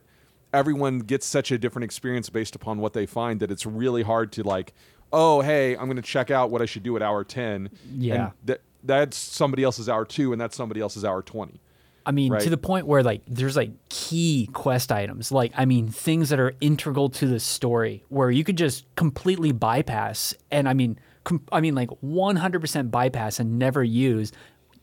everyone 0.53 0.99
gets 0.99 1.25
such 1.25 1.51
a 1.51 1.57
different 1.57 1.83
experience 1.83 2.29
based 2.29 2.55
upon 2.55 2.79
what 2.79 2.93
they 2.93 3.05
find 3.05 3.39
that 3.39 3.51
it's 3.51 3.65
really 3.65 4.03
hard 4.03 4.31
to 4.33 4.43
like, 4.43 4.73
oh, 5.13 5.41
hey, 5.41 5.75
I'm 5.75 5.85
going 5.85 5.95
to 5.97 6.01
check 6.01 6.31
out 6.31 6.49
what 6.51 6.61
I 6.61 6.65
should 6.65 6.83
do 6.83 6.95
at 6.95 7.01
hour 7.01 7.23
10. 7.23 7.69
Yeah. 7.97 8.13
And 8.15 8.31
that 8.45 8.61
that's 8.83 9.17
somebody 9.17 9.63
else's 9.63 9.89
hour 9.89 10.05
2 10.05 10.31
and 10.31 10.39
that's 10.39 10.55
somebody 10.55 10.79
else's 10.81 11.03
hour 11.03 11.21
20. 11.21 11.59
I 12.05 12.11
mean, 12.11 12.31
Right. 12.31 12.41
to 12.41 12.49
the 12.49 12.57
point 12.57 12.87
where 12.87 13.03
like 13.03 13.21
there's 13.27 13.57
like 13.57 13.71
key 13.89 14.49
quest 14.53 14.91
items, 14.93 15.29
like 15.31 15.51
I 15.57 15.65
mean 15.65 15.89
things 15.89 16.29
that 16.29 16.39
are 16.39 16.53
integral 16.61 17.09
to 17.09 17.27
the 17.27 17.39
story, 17.39 18.03
where 18.07 18.31
you 18.31 18.45
could 18.45 18.57
just 18.57 18.85
completely 18.95 19.51
bypass, 19.51 20.33
and 20.49 20.69
I 20.69 20.73
mean, 20.73 20.97
com- 21.25 21.43
I 21.51 21.59
mean 21.59 21.75
like 21.75 21.89
100% 22.01 22.91
bypass 22.91 23.39
and 23.41 23.59
never 23.59 23.83
use, 23.83 24.31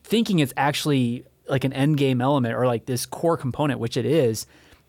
thinking 0.03 0.37
it's 0.37 0.53
actually 0.55 1.25
like 1.49 1.63
an 1.63 1.73
end 1.73 1.97
game 1.97 2.21
element 2.21 2.53
or 2.55 2.67
like 2.67 2.85
this 2.85 3.05
core 3.07 3.37
component, 3.37 3.79
which 3.79 3.97
it 3.97 4.05
is. 4.05 4.45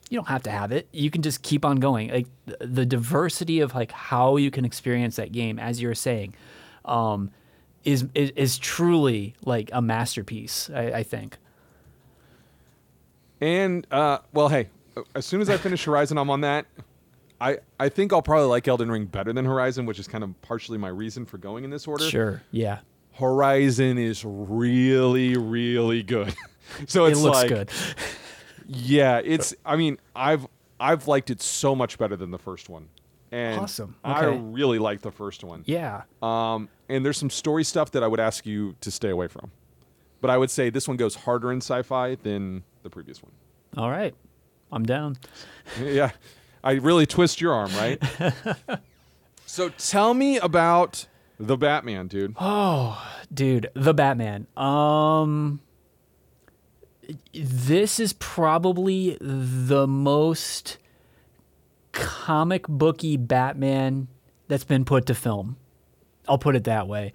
You 0.09 0.19
don't 0.19 0.29
have 0.29 0.42
to 0.45 0.51
have 0.51 0.71
it. 0.71 0.88
You 0.92 1.11
can 1.11 1.23
just 1.23 1.42
keep 1.42 1.64
on 1.64 1.77
going. 1.77 2.11
Like 2.11 2.27
the 2.61 2.87
diversity 2.87 3.61
of 3.61 3.75
like 3.75 3.90
how 3.90 4.37
you 4.37 4.51
can 4.51 4.64
experience 4.64 5.16
that 5.16 5.33
game, 5.33 5.59
as 5.59 5.83
you're 5.83 5.95
saying, 5.97 6.35
um, 6.85 7.31
is, 7.85 8.07
is 8.14 8.31
is 8.37 8.59
truly 8.59 9.35
like 9.45 9.71
a 9.73 9.83
masterpiece. 9.83 10.71
I, 10.73 10.92
I 10.92 11.03
think. 11.03 11.38
And 13.40 13.87
uh, 13.90 14.19
well, 14.33 14.49
hey, 14.49 14.69
as 15.14 15.27
soon 15.27 15.40
as 15.40 15.51
I 15.51 15.57
finish 15.57 15.85
Horizon, 15.85 16.19
I'm 16.19 16.31
on 16.31 16.40
that. 16.42 16.66
I 17.40 17.59
I 17.79 17.88
think 17.88 18.12
I'll 18.12 18.23
probably 18.23 18.47
like 18.47 18.66
Elden 18.66 18.90
Ring 18.90 19.07
better 19.07 19.33
than 19.33 19.45
Horizon, 19.45 19.87
which 19.87 19.99
is 19.99 20.09
kind 20.09 20.25
of 20.25 20.40
partially 20.40 20.79
my 20.79 20.88
reason 20.88 21.27
for 21.27 21.38
going 21.38 21.64
in 21.64 21.71
this 21.71 21.87
order. 21.87 22.05
Sure. 22.09 22.42
Yeah. 22.51 22.79
Horizon 23.12 23.99
is 23.99 24.25
really 24.25 25.37
really 25.37 26.03
good. 26.03 26.35
so 26.87 27.07
It 27.07 27.12
it's 27.12 27.21
looks 27.21 27.38
like 27.38 27.49
good. 27.49 27.71
yeah, 28.66 29.20
it's 29.24 29.55
I 29.64 29.76
mean, 29.76 29.98
I've 30.14 30.46
I've 30.79 31.09
liked 31.09 31.31
it 31.31 31.40
so 31.42 31.74
much 31.74 31.98
better 31.98 32.16
than 32.16 32.31
the 32.31 32.38
first 32.38 32.68
one. 32.68 32.88
And 33.33 33.61
Awesome. 33.61 33.96
I 34.05 34.24
really 34.26 34.79
like 34.79 35.02
the 35.02 35.11
first 35.11 35.42
one. 35.42 35.62
Yeah. 35.66 36.02
Um, 36.22 36.68
and 36.88 37.05
there's 37.05 37.18
some 37.18 37.31
story 37.31 37.64
stuff 37.64 37.90
that 37.92 38.02
I 38.02 38.07
would 38.07 38.20
ask 38.20 38.46
you 38.46 38.76
to 38.81 38.90
stay 38.90 39.11
away 39.11 39.26
from. 39.26 39.50
But 40.20 40.31
I 40.31 40.38
would 40.38 40.50
say 40.50 40.70
this 40.70 40.87
one 40.87 40.96
goes 40.96 41.14
harder 41.14 41.50
in 41.52 41.59
sci-fi 41.59 42.14
than 42.14 42.62
the 42.83 42.90
previous 42.90 43.22
one. 43.22 43.33
All 43.76 43.90
right. 43.90 44.14
I'm 44.70 44.85
down. 44.85 45.16
yeah. 45.83 46.11
I 46.62 46.72
really 46.72 47.07
twist 47.07 47.40
your 47.40 47.52
arm, 47.52 47.70
right? 47.74 48.02
so 49.46 49.70
tell 49.70 50.14
me 50.14 50.38
about 50.38 51.07
the 51.38 51.57
Batman, 51.57 52.07
dude. 52.07 52.35
Oh, 52.40 53.05
dude, 53.33 53.70
the 53.74 53.92
Batman. 53.92 54.46
Um 54.57 55.61
this 57.33 58.01
is 58.01 58.12
probably 58.14 59.16
the 59.21 59.87
most 59.87 60.79
comic 61.92 62.66
booky 62.69 63.16
Batman 63.16 64.09
that's 64.49 64.64
been 64.64 64.85
put 64.85 65.07
to 65.07 65.14
film. 65.14 65.57
I'll 66.29 66.38
put 66.38 66.57
it 66.57 66.64
that 66.64 66.88
way. 66.88 67.12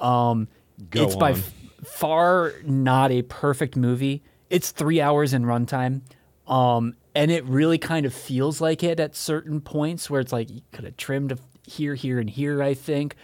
Um 0.00 0.48
it's 0.92 1.14
by 1.16 1.32
f- 1.32 1.52
far 1.84 2.52
not 2.64 3.12
a 3.12 3.22
perfect 3.22 3.76
movie. 3.76 4.22
It's 4.50 4.70
3 4.70 5.00
hours 5.00 5.32
in 5.34 5.44
runtime. 5.44 6.02
Um 6.46 6.94
and 7.14 7.30
it 7.30 7.44
really 7.44 7.78
kind 7.78 8.06
of 8.06 8.12
feels 8.12 8.60
like 8.60 8.82
it 8.82 8.98
at 8.98 9.14
certain 9.14 9.60
points 9.60 10.10
where 10.10 10.20
it's 10.20 10.32
like 10.32 10.50
you 10.50 10.62
could 10.72 10.84
have 10.84 10.96
trimmed 10.96 11.38
here 11.66 11.94
here 11.94 12.18
and 12.18 12.28
here 12.28 12.62
I 12.62 12.74
think. 12.74 13.16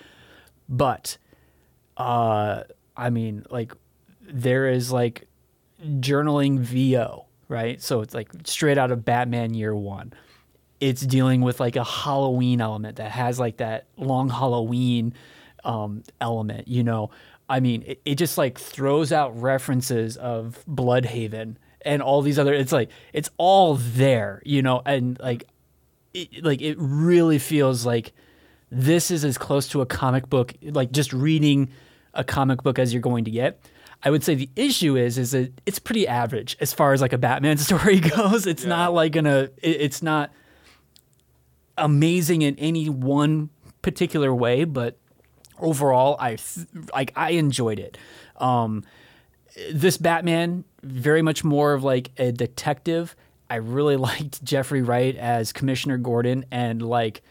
But 0.69 1.19
uh 1.97 2.63
I 2.97 3.11
mean 3.11 3.47
like 3.51 3.73
there 4.21 4.69
is 4.69 4.93
like 4.93 5.27
journaling 5.85 6.59
VO, 6.59 7.27
right? 7.49 7.81
So 7.83 8.01
it's 8.01 8.15
like 8.15 8.31
straight 8.45 8.79
out 8.79 8.91
of 8.91 9.05
Batman 9.05 9.55
Year 9.55 9.75
1. 9.75 10.13
It's 10.81 11.03
dealing 11.03 11.43
with 11.43 11.61
like 11.61 11.77
a 11.77 11.85
Halloween 11.85 12.61
element 12.61 12.97
that 12.97 13.11
has 13.11 13.39
like 13.39 13.59
that 13.59 13.87
long 13.97 14.29
Halloween 14.29 15.15
um 15.65 16.03
element, 16.21 16.69
you 16.69 16.83
know. 16.83 17.11
I 17.49 17.61
mean, 17.61 17.83
it, 17.87 18.01
it 18.05 18.15
just 18.15 18.39
like 18.39 18.59
throws 18.59 19.13
out 19.13 19.39
references 19.41 20.17
of 20.17 20.65
Blüdhaven 20.69 21.57
and 21.83 22.03
all 22.03 22.23
these 22.23 22.39
other 22.39 22.55
it's 22.55 22.73
like 22.73 22.91
it's 23.13 23.31
all 23.37 23.75
there, 23.75 24.43
you 24.45 24.63
know, 24.63 24.83
and 24.87 25.19
like 25.21 25.49
it, 26.15 26.45
like 26.45 26.63
it 26.63 26.77
really 26.79 27.39
feels 27.39 27.85
like 27.85 28.13
this 28.71 29.11
is 29.11 29.25
as 29.25 29.37
close 29.37 29.69
to 29.69 29.81
a 29.81 29.87
comic 29.87 30.31
book 30.31 30.55
like 30.63 30.93
just 30.93 31.13
reading 31.13 31.71
a 32.15 32.25
comic 32.25 32.63
book 32.63 32.79
as 32.79 32.93
you're 32.93 33.03
going 33.03 33.25
to 33.25 33.31
get 33.31 33.61
i 34.03 34.11
would 34.11 34.23
say 34.25 34.35
the 34.35 34.49
issue 34.57 34.97
is 34.97 35.19
is 35.19 35.33
that 35.33 35.53
it's 35.67 35.79
pretty 35.79 36.07
average 36.07 36.57
as 36.61 36.73
far 36.73 36.93
as 36.93 37.01
like 37.01 37.13
a 37.13 37.19
batman 37.19 37.57
story 37.69 38.01
goes. 38.01 38.47
It's 38.47 38.65
not 38.65 38.93
like 38.95 39.13
gonna 39.13 39.51
it, 39.63 39.81
it's 39.81 40.03
not 40.03 40.33
amazing 41.79 42.43
in 42.43 42.59
any 42.59 42.89
one 42.89 43.51
particular 43.83 44.35
way 44.35 44.65
but 44.65 44.99
overall 45.59 46.17
i 46.21 46.37
like 46.95 47.13
i 47.17 47.31
enjoyed 47.31 47.79
it. 47.79 47.99
Um 48.37 48.85
this 49.73 49.97
Batman 49.97 50.65
very 50.83 51.23
much 51.23 51.45
more 51.45 51.75
of 51.75 51.85
like 51.85 52.11
a 52.19 52.33
detective. 52.33 53.17
I 53.49 53.57
really 53.57 53.97
liked 54.09 54.43
Jeffrey 54.45 54.83
Wright 54.83 55.17
as 55.17 55.53
Commissioner 55.53 55.99
Gordon 55.99 56.45
and 56.51 56.83
like 56.83 57.23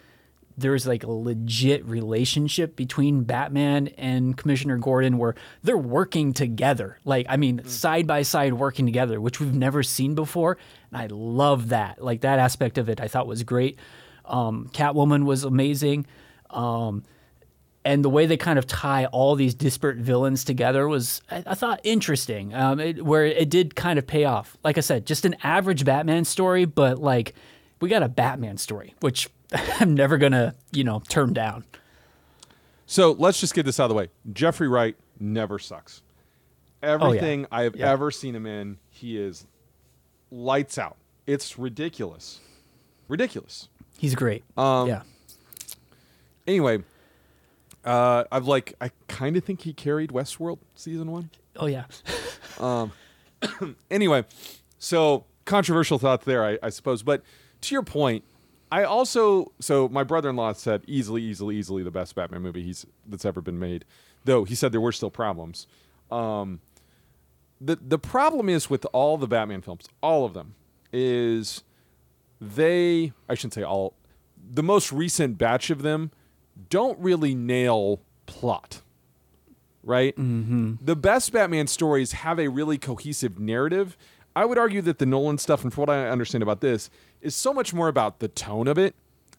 there's 0.60 0.88
like 0.88 1.04
a 1.04 1.12
legit 1.12 1.86
relationship 1.86 2.76
between 2.76 3.24
Batman 3.24 3.88
and 3.98 4.38
Commissioner 4.38 4.78
Gordon 4.78 5.18
where 5.18 5.36
they're 5.64 5.78
working 5.78 6.34
together. 6.34 7.00
Like 7.06 7.26
I 7.30 7.38
mean 7.38 7.64
side 7.66 8.08
by 8.08 8.22
side 8.24 8.54
working 8.54 8.86
together, 8.86 9.20
which 9.20 9.40
we've 9.40 9.56
never 9.56 9.84
seen 9.84 10.16
before. 10.16 10.58
And 10.92 11.02
I 11.02 11.08
love 11.10 11.70
that. 11.70 12.04
Like 12.04 12.22
that 12.22 12.40
aspect 12.40 12.78
of 12.78 12.90
it 12.90 13.02
I 13.02 13.08
thought 13.08 13.28
was 13.28 13.44
great. 13.44 13.80
Um, 14.26 14.70
Catwoman 14.74 15.26
was 15.26 15.44
amazing. 15.44 16.06
Um, 16.50 17.04
and 17.86 18.04
the 18.04 18.10
way 18.10 18.26
they 18.26 18.38
kind 18.38 18.60
of 18.60 18.68
tie 18.68 19.06
all 19.06 19.36
these 19.36 19.56
disparate 19.56 19.98
villains 19.98 20.44
together 20.44 20.88
was 20.88 21.22
I, 21.32 21.44
I 21.48 21.56
thought 21.56 21.80
interesting 21.84 22.54
um, 22.54 22.80
it, 22.80 23.04
where 23.04 23.26
it 23.26 23.50
did 23.50 23.76
kind 23.76 23.98
of 23.98 24.06
pay 24.06 24.26
off 24.26 24.58
like 24.64 24.78
i 24.78 24.82
said 24.82 25.06
just 25.06 25.26
an 25.26 25.36
average 25.44 25.86
batman 25.86 26.26
story 26.26 26.66
but 26.66 27.00
like 27.00 27.34
we 27.80 27.90
got 27.90 28.04
a 28.04 28.10
batman 28.10 28.58
story 28.58 28.96
which 29.00 29.30
i'm 29.80 29.94
never 29.94 30.18
gonna 30.18 30.56
you 30.72 30.84
know 30.84 31.02
turn 31.10 31.34
down 31.34 31.64
So 32.86 33.12
let's 33.12 33.40
just 33.40 33.54
get 33.54 33.66
this 33.68 33.80
out 33.80 33.84
of 33.84 33.90
the 33.90 33.96
way. 33.96 34.08
Jeffrey 34.34 34.68
Wright 34.68 34.96
never 35.20 35.60
sucks. 35.60 36.02
Everything 36.82 37.46
I 37.52 37.64
have 37.64 37.76
Yeah. 37.76 37.92
ever 37.92 38.10
seen 38.10 38.34
him 38.36 38.46
in, 38.48 38.78
he 38.90 39.16
is 39.18 39.46
lights 40.32 40.78
out. 40.80 40.98
It's 41.28 41.60
ridiculous. 41.60 42.40
Ridiculous. 43.08 43.70
He's 44.00 44.16
great. 44.16 44.44
Um, 44.58 44.88
yeah. 44.88 45.02
Anyway, 46.48 46.80
uh, 47.86 48.24
I've 48.32 48.48
like 48.48 48.74
I 48.82 48.90
kind 49.08 49.38
of 49.38 49.44
think 49.44 49.62
he 49.62 49.74
carried 49.74 50.10
Westworld 50.10 50.58
season 50.74 51.12
one. 51.12 51.30
Oh 51.58 51.68
yeah. 51.68 51.86
Anyway, 53.92 54.26
so 54.80 55.26
controversial 55.46 55.98
thought 56.00 56.24
there, 56.26 56.44
I, 56.46 56.58
I 56.64 56.70
suppose. 56.70 57.04
But 57.04 57.22
to 57.62 57.76
your 57.76 57.84
point, 57.84 58.24
I 58.72 58.84
also 58.84 59.52
so 59.60 59.90
my 59.90 60.04
brother-in-law 60.04 60.54
said 60.54 60.84
easily, 60.88 61.24
easily, 61.24 61.58
easily 61.58 61.84
the 61.84 61.92
best 61.92 62.16
Batman 62.16 62.42
movie 62.42 62.64
he's 62.64 62.86
that's 63.08 63.26
ever 63.26 63.42
been 63.42 63.60
made. 63.60 63.86
Though 64.26 64.44
he 64.44 64.56
said 64.56 64.72
there 64.72 64.82
were 64.82 64.92
still 64.92 65.12
problems. 65.12 65.68
Um, 66.12 66.60
the 67.60 67.78
the 67.82 68.00
problem 68.00 68.50
is 68.50 68.70
with 68.70 68.86
all 68.94 69.18
the 69.18 69.28
Batman 69.28 69.62
films, 69.62 69.88
all 70.02 70.26
of 70.26 70.34
them, 70.34 70.56
is 70.94 71.64
they 72.40 73.12
I 73.28 73.36
shouldn't 73.36 73.54
say 73.54 73.64
all 73.64 73.96
the 74.52 74.64
most 74.64 74.92
recent 74.92 75.38
batch 75.38 75.70
of 75.70 75.82
them 75.82 76.12
don't 76.70 77.00
really 77.00 77.36
nail 77.36 78.02
plot. 78.26 78.82
Right? 79.82 80.16
Mm-hmm. 80.16 80.74
The 80.82 80.96
best 80.96 81.32
Batman 81.32 81.68
stories 81.68 82.12
have 82.12 82.38
a 82.38 82.50
really 82.50 82.78
cohesive 82.78 83.40
narrative. 83.40 83.98
I 84.36 84.46
would 84.46 84.58
argue 84.58 84.82
that 84.84 85.00
the 85.00 85.06
Nolan 85.06 85.38
stuff, 85.38 85.64
and 85.64 85.74
from 85.74 85.84
what 85.84 85.90
I 85.90 86.10
understand 86.10 86.44
about 86.44 86.62
this, 86.62 86.90
is 87.22 87.36
so 87.36 87.54
much 87.54 87.74
more 87.74 87.88
about 87.88 88.20
the 88.20 88.28
tone 88.28 88.68
of 88.68 88.78
it 88.78 88.96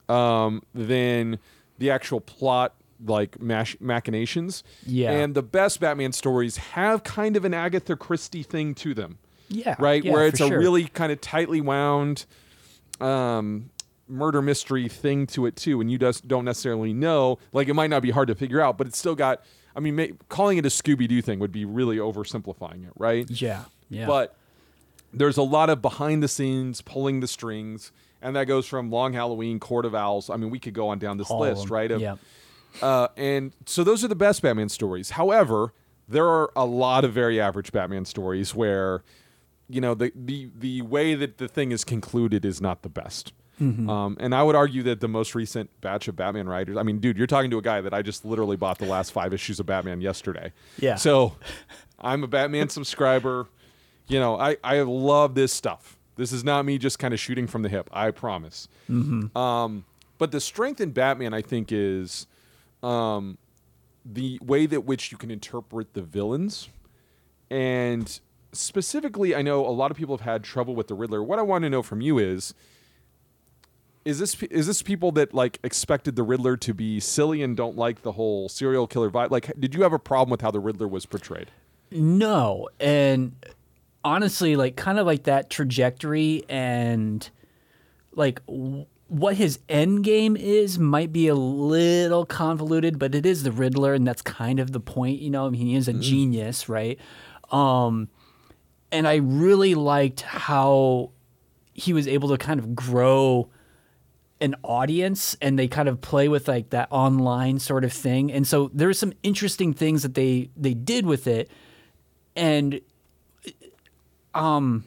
um, 0.08 0.62
than 0.74 1.38
the 1.78 1.90
actual 1.90 2.20
plot, 2.20 2.74
like 3.04 3.40
mash- 3.40 3.76
machinations. 3.80 4.62
Yeah. 4.86 5.12
And 5.12 5.34
the 5.34 5.42
best 5.42 5.80
Batman 5.80 6.12
stories 6.12 6.56
have 6.58 7.02
kind 7.04 7.36
of 7.36 7.44
an 7.44 7.54
Agatha 7.54 7.96
Christie 7.96 8.42
thing 8.42 8.74
to 8.76 8.92
them 8.94 9.18
Yeah. 9.48 9.76
right? 9.78 10.04
yeah, 10.04 10.12
Where 10.12 10.26
it's 10.26 10.40
a 10.40 10.48
sure. 10.48 10.58
really 10.58 10.84
kind 10.86 11.10
of 11.12 11.20
tightly 11.20 11.60
wound 11.60 12.26
um, 13.00 13.70
murder 14.08 14.42
mystery 14.42 14.88
thing 14.88 15.26
to 15.28 15.46
it 15.46 15.56
too, 15.56 15.80
and 15.80 15.90
you 15.90 15.98
just 15.98 16.26
don't 16.28 16.44
necessarily 16.44 16.92
know. 16.92 17.38
Like 17.52 17.68
it 17.68 17.74
might 17.74 17.90
not 17.90 18.02
be 18.02 18.10
hard 18.10 18.28
to 18.28 18.34
figure 18.34 18.60
out, 18.60 18.76
but 18.78 18.86
it's 18.86 18.98
still 18.98 19.14
got. 19.14 19.42
I 19.74 19.80
mean, 19.80 19.94
ma- 19.96 20.06
calling 20.28 20.58
it 20.58 20.66
a 20.66 20.68
Scooby 20.68 21.06
Doo 21.06 21.22
thing 21.22 21.38
would 21.38 21.52
be 21.52 21.64
really 21.64 21.96
oversimplifying 21.98 22.84
it, 22.86 22.92
right? 22.96 23.30
Yeah. 23.30 23.64
Yeah. 23.88 24.06
But 24.06 24.36
there's 25.12 25.36
a 25.36 25.42
lot 25.42 25.70
of 25.70 25.82
behind 25.82 26.22
the 26.22 26.28
scenes 26.28 26.82
pulling 26.82 27.20
the 27.20 27.28
strings, 27.28 27.92
and 28.22 28.36
that 28.36 28.44
goes 28.44 28.66
from 28.66 28.90
Long 28.90 29.12
Halloween, 29.12 29.58
Court 29.58 29.84
of 29.84 29.94
Owls. 29.94 30.30
I 30.30 30.36
mean, 30.36 30.50
we 30.50 30.58
could 30.58 30.74
go 30.74 30.88
on 30.88 30.98
down 30.98 31.16
this 31.16 31.30
All 31.30 31.40
list, 31.40 31.70
right? 31.70 31.90
Of, 31.90 32.00
yeah. 32.00 32.16
uh, 32.82 33.08
and 33.16 33.52
so 33.66 33.82
those 33.84 34.04
are 34.04 34.08
the 34.08 34.14
best 34.14 34.42
Batman 34.42 34.68
stories. 34.68 35.10
However, 35.10 35.72
there 36.08 36.28
are 36.28 36.50
a 36.54 36.64
lot 36.64 37.04
of 37.04 37.12
very 37.12 37.40
average 37.40 37.72
Batman 37.72 38.04
stories 38.04 38.54
where, 38.54 39.02
you 39.68 39.80
know, 39.80 39.94
the 39.94 40.12
the 40.14 40.50
the 40.56 40.82
way 40.82 41.14
that 41.14 41.38
the 41.38 41.48
thing 41.48 41.72
is 41.72 41.84
concluded 41.84 42.44
is 42.44 42.60
not 42.60 42.82
the 42.82 42.88
best. 42.88 43.32
Mm-hmm. 43.60 43.90
Um, 43.90 44.16
and 44.18 44.34
I 44.34 44.42
would 44.42 44.56
argue 44.56 44.82
that 44.84 45.00
the 45.00 45.08
most 45.08 45.34
recent 45.34 45.68
batch 45.82 46.08
of 46.08 46.16
Batman 46.16 46.48
writers. 46.48 46.78
I 46.78 46.82
mean, 46.82 46.98
dude, 46.98 47.18
you're 47.18 47.26
talking 47.26 47.50
to 47.50 47.58
a 47.58 47.62
guy 47.62 47.82
that 47.82 47.92
I 47.92 48.00
just 48.00 48.24
literally 48.24 48.56
bought 48.56 48.78
the 48.78 48.86
last 48.86 49.12
five 49.12 49.34
issues 49.34 49.60
of 49.60 49.66
Batman 49.66 50.00
yesterday. 50.00 50.52
Yeah. 50.78 50.94
So, 50.94 51.36
I'm 51.98 52.24
a 52.24 52.26
Batman 52.26 52.70
subscriber. 52.70 53.48
You 54.10 54.18
know, 54.18 54.36
I 54.38 54.56
I 54.64 54.80
love 54.80 55.36
this 55.36 55.52
stuff. 55.52 55.96
This 56.16 56.32
is 56.32 56.42
not 56.42 56.64
me 56.64 56.78
just 56.78 56.98
kind 56.98 57.14
of 57.14 57.20
shooting 57.20 57.46
from 57.46 57.62
the 57.62 57.68
hip. 57.68 57.88
I 57.92 58.10
promise. 58.10 58.66
Um, 59.36 59.84
but 60.18 60.32
the 60.32 60.40
strength 60.40 60.80
in 60.80 60.90
Batman, 60.90 61.32
I 61.32 61.42
think, 61.42 61.70
is 61.70 62.26
um, 62.82 63.38
the 64.04 64.40
way 64.42 64.66
that 64.66 64.80
which 64.80 65.12
you 65.12 65.16
can 65.16 65.30
interpret 65.30 65.94
the 65.94 66.02
villains, 66.02 66.68
and 67.50 68.20
specifically, 68.52 69.32
I 69.34 69.42
know 69.42 69.64
a 69.64 69.70
lot 69.70 69.92
of 69.92 69.96
people 69.96 70.16
have 70.16 70.24
had 70.26 70.42
trouble 70.42 70.74
with 70.74 70.88
the 70.88 70.94
Riddler. 70.94 71.22
What 71.22 71.38
I 71.38 71.42
want 71.42 71.62
to 71.62 71.70
know 71.70 71.82
from 71.82 72.00
you 72.00 72.18
is. 72.18 72.52
Is 74.02 74.18
this 74.18 74.42
is 74.44 74.66
this 74.66 74.80
people 74.80 75.12
that 75.12 75.34
like 75.34 75.58
expected 75.62 76.16
the 76.16 76.22
Riddler 76.22 76.56
to 76.56 76.72
be 76.72 77.00
silly 77.00 77.42
and 77.42 77.54
don't 77.54 77.76
like 77.76 78.00
the 78.00 78.12
whole 78.12 78.48
serial 78.48 78.86
killer 78.86 79.10
vibe? 79.10 79.30
Like, 79.30 79.52
did 79.60 79.74
you 79.74 79.82
have 79.82 79.92
a 79.92 79.98
problem 79.98 80.30
with 80.30 80.40
how 80.40 80.50
the 80.50 80.58
Riddler 80.58 80.88
was 80.88 81.04
portrayed? 81.04 81.50
No, 81.90 82.70
and 82.80 83.34
honestly, 84.04 84.56
like 84.56 84.76
kind 84.76 84.98
of 84.98 85.06
like 85.06 85.24
that 85.24 85.50
trajectory 85.50 86.44
and 86.48 87.28
like 88.12 88.44
w- 88.46 88.86
what 89.08 89.36
his 89.36 89.58
end 89.68 90.04
game 90.04 90.36
is 90.36 90.78
might 90.78 91.12
be 91.12 91.28
a 91.28 91.34
little 91.34 92.24
convoluted, 92.24 92.98
but 92.98 93.14
it 93.14 93.26
is 93.26 93.42
the 93.42 93.52
Riddler, 93.52 93.94
and 93.94 94.06
that's 94.06 94.22
kind 94.22 94.60
of 94.60 94.72
the 94.72 94.80
point. 94.80 95.20
You 95.20 95.30
know, 95.30 95.46
I 95.46 95.50
mean, 95.50 95.66
he 95.66 95.74
is 95.74 95.88
a 95.88 95.92
genius, 95.92 96.68
right? 96.68 96.98
Um, 97.50 98.08
and 98.92 99.06
I 99.06 99.16
really 99.16 99.74
liked 99.74 100.22
how 100.22 101.10
he 101.74 101.92
was 101.92 102.06
able 102.06 102.28
to 102.28 102.38
kind 102.38 102.60
of 102.60 102.74
grow 102.74 103.48
an 104.40 104.54
audience 104.62 105.36
and 105.42 105.58
they 105.58 105.68
kind 105.68 105.88
of 105.88 106.00
play 106.00 106.28
with 106.28 106.48
like 106.48 106.70
that 106.70 106.88
online 106.90 107.58
sort 107.58 107.84
of 107.84 107.92
thing 107.92 108.32
and 108.32 108.46
so 108.46 108.70
there's 108.72 108.98
some 108.98 109.12
interesting 109.22 109.74
things 109.74 110.02
that 110.02 110.14
they 110.14 110.48
they 110.56 110.72
did 110.72 111.04
with 111.04 111.26
it 111.26 111.50
and 112.34 112.80
um 114.34 114.84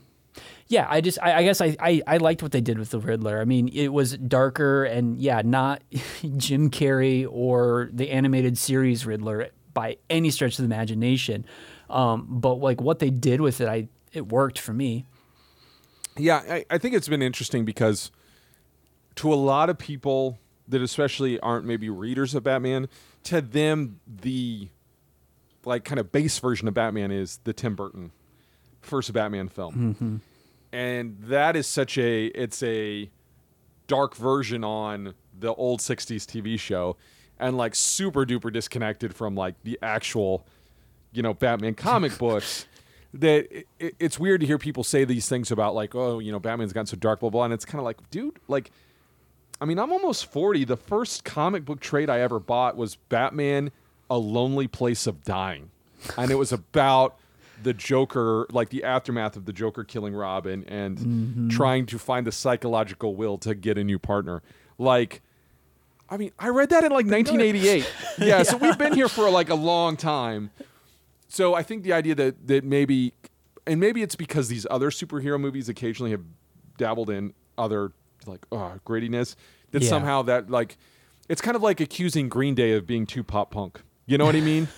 yeah 0.67 0.87
i 0.89 1.01
just 1.01 1.19
i, 1.21 1.39
I 1.39 1.43
guess 1.43 1.61
I, 1.61 1.75
I 1.79 2.01
i 2.07 2.17
liked 2.17 2.41
what 2.41 2.51
they 2.51 2.61
did 2.61 2.79
with 2.79 2.91
the 2.91 2.99
riddler. 2.99 3.39
I 3.39 3.45
mean 3.45 3.67
it 3.69 3.89
was 3.89 4.17
darker 4.17 4.83
and 4.85 5.17
yeah 5.19 5.41
not 5.43 5.83
jim 6.37 6.69
carrey 6.69 7.27
or 7.29 7.89
the 7.91 8.09
animated 8.11 8.57
series 8.57 9.05
riddler 9.05 9.49
by 9.73 9.97
any 10.09 10.29
stretch 10.29 10.53
of 10.53 10.57
the 10.57 10.73
imagination. 10.73 11.45
Um 11.89 12.27
but 12.29 12.55
like 12.55 12.81
what 12.81 12.99
they 12.99 13.09
did 13.09 13.41
with 13.41 13.61
it 13.61 13.67
i 13.67 13.87
it 14.13 14.27
worked 14.27 14.59
for 14.59 14.73
me. 14.73 15.05
Yeah, 16.17 16.43
I, 16.47 16.65
I 16.69 16.77
think 16.77 16.93
it's 16.93 17.07
been 17.07 17.23
interesting 17.23 17.65
because 17.65 18.11
to 19.15 19.33
a 19.33 19.35
lot 19.35 19.69
of 19.69 19.77
people 19.77 20.39
that 20.67 20.81
especially 20.81 21.39
aren't 21.39 21.65
maybe 21.65 21.89
readers 21.89 22.35
of 22.35 22.43
Batman, 22.43 22.87
to 23.23 23.41
them 23.41 23.99
the 24.07 24.69
like 25.65 25.83
kind 25.83 25.99
of 25.99 26.11
base 26.11 26.37
version 26.39 26.67
of 26.67 26.73
Batman 26.73 27.11
is 27.11 27.39
the 27.43 27.53
Tim 27.53 27.75
Burton 27.75 28.11
first 28.85 29.11
Batman 29.13 29.47
film. 29.49 29.95
Mm-hmm. 29.95 30.15
And 30.71 31.17
that 31.23 31.55
is 31.55 31.67
such 31.67 31.97
a 31.97 32.25
it's 32.27 32.63
a 32.63 33.09
dark 33.87 34.15
version 34.15 34.63
on 34.63 35.13
the 35.39 35.53
old 35.53 35.79
60s 35.81 36.23
TV 36.25 36.59
show 36.59 36.95
and 37.39 37.57
like 37.57 37.75
super 37.75 38.25
duper 38.25 38.51
disconnected 38.51 39.13
from 39.15 39.35
like 39.35 39.55
the 39.63 39.77
actual 39.83 40.45
you 41.11 41.21
know 41.21 41.33
Batman 41.33 41.75
comic 41.75 42.17
books 42.17 42.65
that 43.13 43.45
it, 43.55 43.67
it- 43.79 43.95
it's 43.99 44.17
weird 44.17 44.41
to 44.41 44.47
hear 44.47 44.57
people 44.57 44.83
say 44.83 45.03
these 45.05 45.27
things 45.29 45.51
about 45.51 45.75
like 45.75 45.93
oh 45.95 46.19
you 46.19 46.31
know 46.31 46.39
Batman's 46.39 46.73
gotten 46.73 46.87
so 46.87 46.95
dark 46.97 47.19
blah 47.19 47.29
blah 47.29 47.43
and 47.43 47.53
it's 47.53 47.65
kind 47.65 47.79
of 47.79 47.85
like 47.85 47.97
dude 48.09 48.39
like 48.47 48.71
I 49.61 49.65
mean 49.65 49.77
I'm 49.77 49.91
almost 49.91 50.25
40 50.31 50.63
the 50.65 50.77
first 50.77 51.23
comic 51.23 51.65
book 51.65 51.81
trade 51.81 52.09
I 52.09 52.21
ever 52.21 52.39
bought 52.39 52.77
was 52.77 52.95
Batman 52.95 53.71
a 54.09 54.17
lonely 54.17 54.67
place 54.67 55.07
of 55.07 55.23
dying. 55.23 55.69
And 56.17 56.29
it 56.31 56.35
was 56.35 56.51
about 56.51 57.17
the 57.63 57.73
Joker 57.73 58.45
like 58.51 58.69
the 58.69 58.83
aftermath 58.83 59.35
of 59.35 59.45
the 59.45 59.53
Joker 59.53 59.83
killing 59.83 60.13
Robin 60.13 60.63
and 60.67 61.51
trying 61.51 61.85
to 61.87 61.97
find 61.99 62.27
the 62.27 62.31
psychological 62.31 63.15
will 63.15 63.37
to 63.39 63.55
get 63.55 63.77
a 63.77 63.83
new 63.83 63.99
partner 63.99 64.41
like 64.77 65.21
I 66.09 66.17
mean, 66.17 66.31
I 66.37 66.49
read 66.49 66.69
that 66.69 66.83
in 66.83 66.91
like 66.91 67.07
1988. 67.07 67.91
yeah, 68.19 68.43
so 68.43 68.57
we've 68.57 68.77
been 68.77 68.93
here 68.93 69.09
for 69.09 69.31
like 69.31 69.49
a 69.49 69.55
long 69.55 69.97
time. 69.97 70.51
So 71.27 71.55
I 71.55 71.63
think 71.63 71.83
the 71.83 71.93
idea 71.93 72.13
that 72.15 72.47
that 72.47 72.63
maybe, 72.63 73.13
and 73.65 73.79
maybe 73.79 74.03
it's 74.03 74.15
because 74.15 74.47
these 74.47 74.67
other 74.69 74.91
superhero 74.91 75.39
movies 75.39 75.69
occasionally 75.69 76.11
have 76.11 76.21
dabbled 76.77 77.09
in 77.09 77.33
other 77.57 77.93
like 78.27 78.45
uh, 78.51 78.75
grittiness. 78.85 79.35
That 79.71 79.81
Yeah. 79.81 79.89
somehow 79.89 80.21
that 80.23 80.51
like, 80.51 80.77
it's 81.29 81.41
kind 81.41 81.55
of 81.55 81.63
like 81.63 81.79
accusing 81.79 82.29
Green 82.29 82.53
Day 82.53 82.73
of 82.73 82.85
being 82.85 83.07
too 83.07 83.23
pop 83.23 83.49
punk. 83.49 83.81
You 84.05 84.19
know 84.19 84.25
what 84.25 84.35
I 84.35 84.41
mean? 84.41 84.67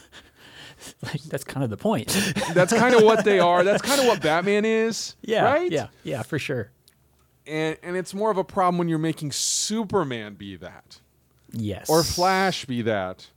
like 1.04 1.22
that's 1.24 1.44
kind 1.44 1.64
of 1.64 1.70
the 1.70 1.78
point 1.78 2.10
That's 2.54 2.74
kind 2.74 2.94
of 2.96 3.04
what 3.04 3.24
they 3.26 3.40
are. 3.40 3.64
That's 3.64 3.82
kind 3.82 4.00
of 4.00 4.08
what 4.08 4.22
Batman 4.22 4.66
is. 4.66 5.16
yeah 5.22 5.44
Right. 5.44 5.72
yeah 5.72 5.88
yeah 6.04 6.22
for 6.22 6.38
sure 6.40 6.72
And 7.48 7.78
and 7.84 7.96
it's 7.96 8.14
more 8.14 8.32
of 8.32 8.38
a 8.38 8.44
problem 8.44 8.78
when 8.78 8.88
you're 8.90 8.98
making 9.00 9.32
Superman 9.32 10.36
be 10.36 10.56
that. 10.58 11.00
yes 11.52 11.90
or 11.90 12.04
Flash 12.04 12.66
be 12.66 12.82
that, 12.84 13.30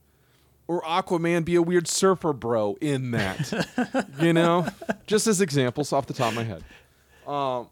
or 0.66 0.82
Aquaman 0.82 1.44
be 1.44 1.54
a 1.54 1.62
weird 1.62 1.88
surfer 1.88 2.32
bro 2.32 2.76
in 2.80 3.10
that. 3.12 4.06
you 4.20 4.32
know, 4.32 4.66
just 5.06 5.26
as 5.26 5.40
examples 5.40 5.92
off 5.92 6.06
the 6.06 6.14
top 6.14 6.30
of 6.30 6.34
my 6.36 6.44
head. 6.44 6.62
Um, 7.26 7.68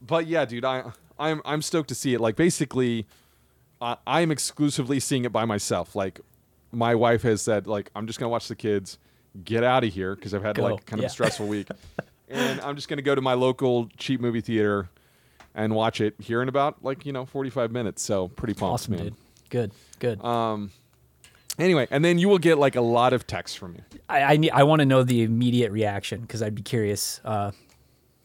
but 0.00 0.26
yeah, 0.26 0.44
dude, 0.44 0.64
I 0.64 0.90
I'm 1.18 1.42
I'm 1.44 1.62
stoked 1.62 1.88
to 1.90 1.94
see 1.94 2.14
it. 2.14 2.20
Like 2.20 2.36
basically, 2.36 3.06
I 3.80 3.96
I'm 4.06 4.30
exclusively 4.30 5.00
seeing 5.00 5.24
it 5.24 5.32
by 5.32 5.44
myself. 5.44 5.94
Like 5.94 6.20
my 6.72 6.94
wife 6.94 7.22
has 7.22 7.42
said, 7.42 7.66
like 7.66 7.90
I'm 7.94 8.06
just 8.06 8.18
gonna 8.18 8.30
watch 8.30 8.48
the 8.48 8.54
kids, 8.56 8.98
get 9.44 9.62
out 9.64 9.84
of 9.84 9.92
here 9.92 10.14
because 10.14 10.34
I've 10.34 10.42
had 10.42 10.56
Go. 10.56 10.62
like 10.64 10.86
kind 10.86 10.98
of 11.00 11.02
Yeah. 11.04 11.06
a 11.06 11.10
stressful 11.10 11.46
week, 11.46 11.68
and 12.28 12.60
I'm 12.60 12.76
just 12.76 12.88
gonna 12.88 13.02
go 13.02 13.14
to 13.14 13.20
my 13.20 13.34
local 13.34 13.88
cheap 13.96 14.20
movie 14.20 14.40
theater. 14.40 14.88
And 15.52 15.74
watch 15.74 16.00
it 16.00 16.14
here 16.20 16.42
in 16.42 16.48
about 16.48 16.84
like 16.84 17.04
you 17.04 17.12
know 17.12 17.26
45 17.26 17.72
minutes, 17.72 18.02
so 18.02 18.28
pretty 18.28 18.54
pumped, 18.54 18.72
awesome 18.74 18.94
man. 18.94 19.02
dude 19.04 19.14
good 19.50 19.72
good 19.98 20.24
Um, 20.24 20.70
Anyway, 21.58 21.88
and 21.90 22.04
then 22.04 22.18
you 22.18 22.28
will 22.28 22.38
get 22.38 22.56
like 22.56 22.76
a 22.76 22.80
lot 22.80 23.12
of 23.12 23.26
text 23.26 23.58
from 23.58 23.72
me. 23.72 23.80
I 24.08 24.22
I, 24.22 24.36
need, 24.36 24.50
I 24.52 24.62
want 24.62 24.78
to 24.78 24.86
know 24.86 25.02
the 25.02 25.22
immediate 25.22 25.72
reaction 25.72 26.20
because 26.20 26.40
I'd 26.40 26.54
be 26.54 26.62
curious 26.62 27.20
uh, 27.24 27.50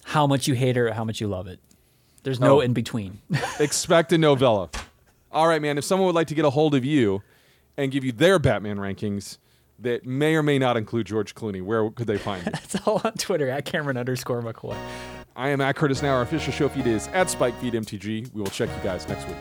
how 0.04 0.28
much 0.28 0.48
you 0.48 0.54
hate 0.54 0.76
her, 0.76 0.94
how 0.94 1.04
much 1.04 1.20
you 1.20 1.28
love 1.28 1.48
it. 1.48 1.60
There's 2.22 2.40
no 2.40 2.58
Oh. 2.58 2.62
in 2.62 2.74
between. 2.74 3.20
Expect 3.60 4.14
a 4.14 4.18
novella. 4.20 4.70
All 5.32 5.48
right, 5.48 5.62
man. 5.62 5.80
If 5.80 5.84
someone 5.84 6.06
would 6.06 6.16
like 6.16 6.28
to 6.28 6.36
get 6.36 6.46
a 6.46 6.52
hold 6.52 6.76
of 6.76 6.86
you 6.86 7.24
and 7.76 7.92
give 7.92 8.04
you 8.06 8.12
their 8.12 8.38
Batman 8.38 8.78
rankings 8.78 9.40
that 9.80 10.06
may 10.06 10.36
or 10.36 10.44
may 10.44 10.58
not 10.60 10.78
include 10.78 11.08
George 11.08 11.36
Clooney, 11.36 11.62
where 11.62 11.90
could 11.92 12.08
they 12.08 12.18
find 12.18 12.44
you? 12.46 12.52
It's 12.56 12.76
all 12.88 13.02
on 13.04 13.14
Twitter 13.14 13.50
at 13.50 13.66
Cameron 13.66 13.98
underscore 13.98 14.42
McCoy. 14.42 14.76
I 15.36 15.50
am 15.50 15.60
at 15.62 15.76
Curtis 15.76 16.02
Now. 16.02 16.16
Our 16.16 16.22
official 16.22 16.54
show 16.54 16.70
feed 16.70 16.88
is 16.88 17.08
at 17.10 17.30
Spike 17.30 17.60
Feed 17.60 17.74
MTG. 17.74 18.34
We 18.34 18.42
will 18.42 18.50
check 18.50 18.70
you 18.70 18.84
guys 18.84 19.08
next 19.08 19.28
week. 19.28 19.36